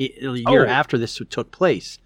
[0.00, 0.68] a a year Oh.
[0.68, 1.98] after this took place.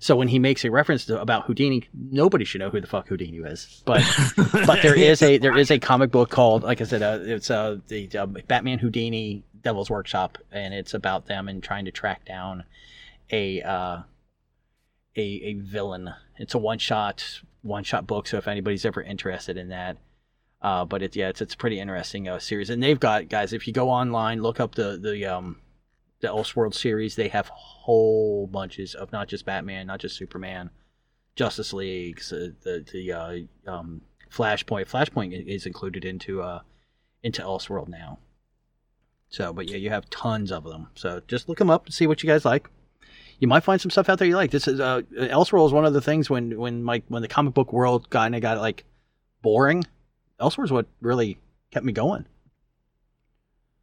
[0.00, 3.06] So when he makes a reference to, about Houdini, nobody should know who the fuck
[3.06, 3.82] Houdini is.
[3.86, 4.02] But
[4.66, 7.48] but there is a there is a comic book called like I said uh, it's
[7.48, 12.24] uh, the uh, Batman Houdini Devil's Workshop and it's about them and trying to track
[12.24, 12.64] down
[13.30, 13.98] a uh,
[15.16, 16.10] a, a villain.
[16.38, 18.26] It's a one shot one shot book.
[18.26, 19.96] So if anybody's ever interested in that,
[20.62, 22.70] uh, but it's yeah, it's it's a pretty interesting uh, series.
[22.70, 23.52] And they've got guys.
[23.52, 25.56] If you go online, look up the the um
[26.20, 27.16] the Elseworld series.
[27.16, 30.70] They have whole bunches of not just Batman, not just Superman,
[31.36, 34.88] Justice League, uh, the the uh, um, Flashpoint.
[34.88, 36.60] Flashpoint is included into uh
[37.22, 38.18] into Elseworld now.
[39.30, 40.88] So, but yeah, you have tons of them.
[40.94, 42.68] So just look them up and see what you guys like.
[43.40, 44.50] You might find some stuff out there you like.
[44.50, 47.54] This is uh, Elseworld is one of the things when when like when the comic
[47.54, 48.84] book world kind of got like
[49.42, 49.84] boring.
[50.38, 51.38] Elseworld is what really
[51.70, 52.26] kept me going.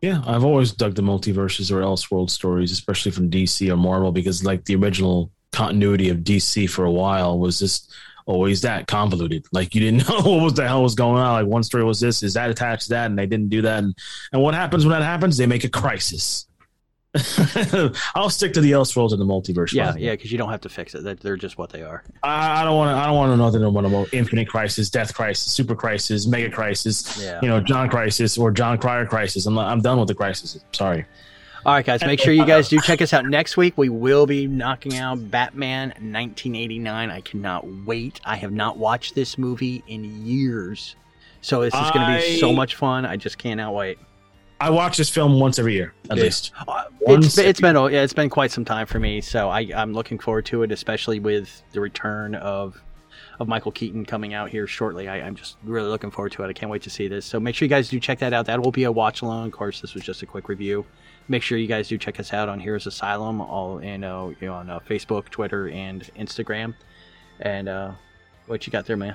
[0.02, 4.44] Yeah, I've always dug the multiverses or Elseworld stories, especially from DC or Marvel, because
[4.44, 7.92] like the original continuity of DC for a while was just
[8.28, 9.46] always that convoluted.
[9.52, 11.34] Like you didn't know what was the hell was going on.
[11.34, 13.84] Like one story was this, is that attached to that, and they didn't do that.
[13.84, 13.96] And
[14.34, 15.38] and what happens when that happens?
[15.38, 16.47] They make a crisis.
[18.16, 19.74] I'll stick to the Elseworlds and the multiverse.
[19.74, 21.20] Yeah, yeah, because you don't have to fix it.
[21.22, 22.04] They're just what they are.
[22.24, 23.02] I, don't want to.
[23.02, 27.22] I don't want to know nothing about Infinite Crisis, Death Crisis, Super Crisis, Mega Crisis.
[27.22, 27.40] Yeah.
[27.42, 29.46] You know, John Crisis or Jon Cryer Crisis.
[29.46, 30.60] I'm I'm done with the crisis.
[30.72, 31.06] Sorry.
[31.66, 33.78] All right, guys, make sure you uh, guys do check us out next week.
[33.78, 37.12] We will be knocking out Batman 1989.
[37.12, 38.22] I cannot wait.
[38.24, 40.96] I have not watched this movie in years.
[41.42, 43.06] So this is going to be so much fun.
[43.06, 44.00] I just cannot wait.
[44.60, 46.24] I watch this film once every year, at Yeah.
[46.24, 46.52] least.
[46.68, 49.94] Uh, it's, it's been yeah, it's been quite some time for me, so I, I'm
[49.94, 52.82] looking forward to it, especially with the return of
[53.40, 55.08] of Michael Keaton coming out here shortly.
[55.08, 56.48] I, I'm just really looking forward to it.
[56.48, 57.24] I can't wait to see this.
[57.24, 58.48] So make sure you guys do check that out.
[58.48, 59.46] That will be a watch along.
[59.48, 60.86] Of course, this was just a quick review.
[61.28, 64.48] Make sure you guys do check us out on Heroes Asylum, all in uh, you
[64.48, 66.74] know, on uh, Facebook, Twitter, and Instagram.
[67.40, 67.92] And uh,
[68.48, 69.14] what you got there, man?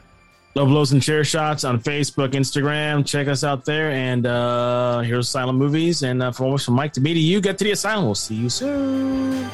[0.55, 3.07] Low Blows and Chair Shots on Facebook, Instagram.
[3.07, 3.90] Check us out there.
[3.90, 6.03] And uh here's Asylum Movies.
[6.03, 8.05] And uh, from Mike to me to you, get to the Asylum.
[8.05, 9.50] We'll see you soon.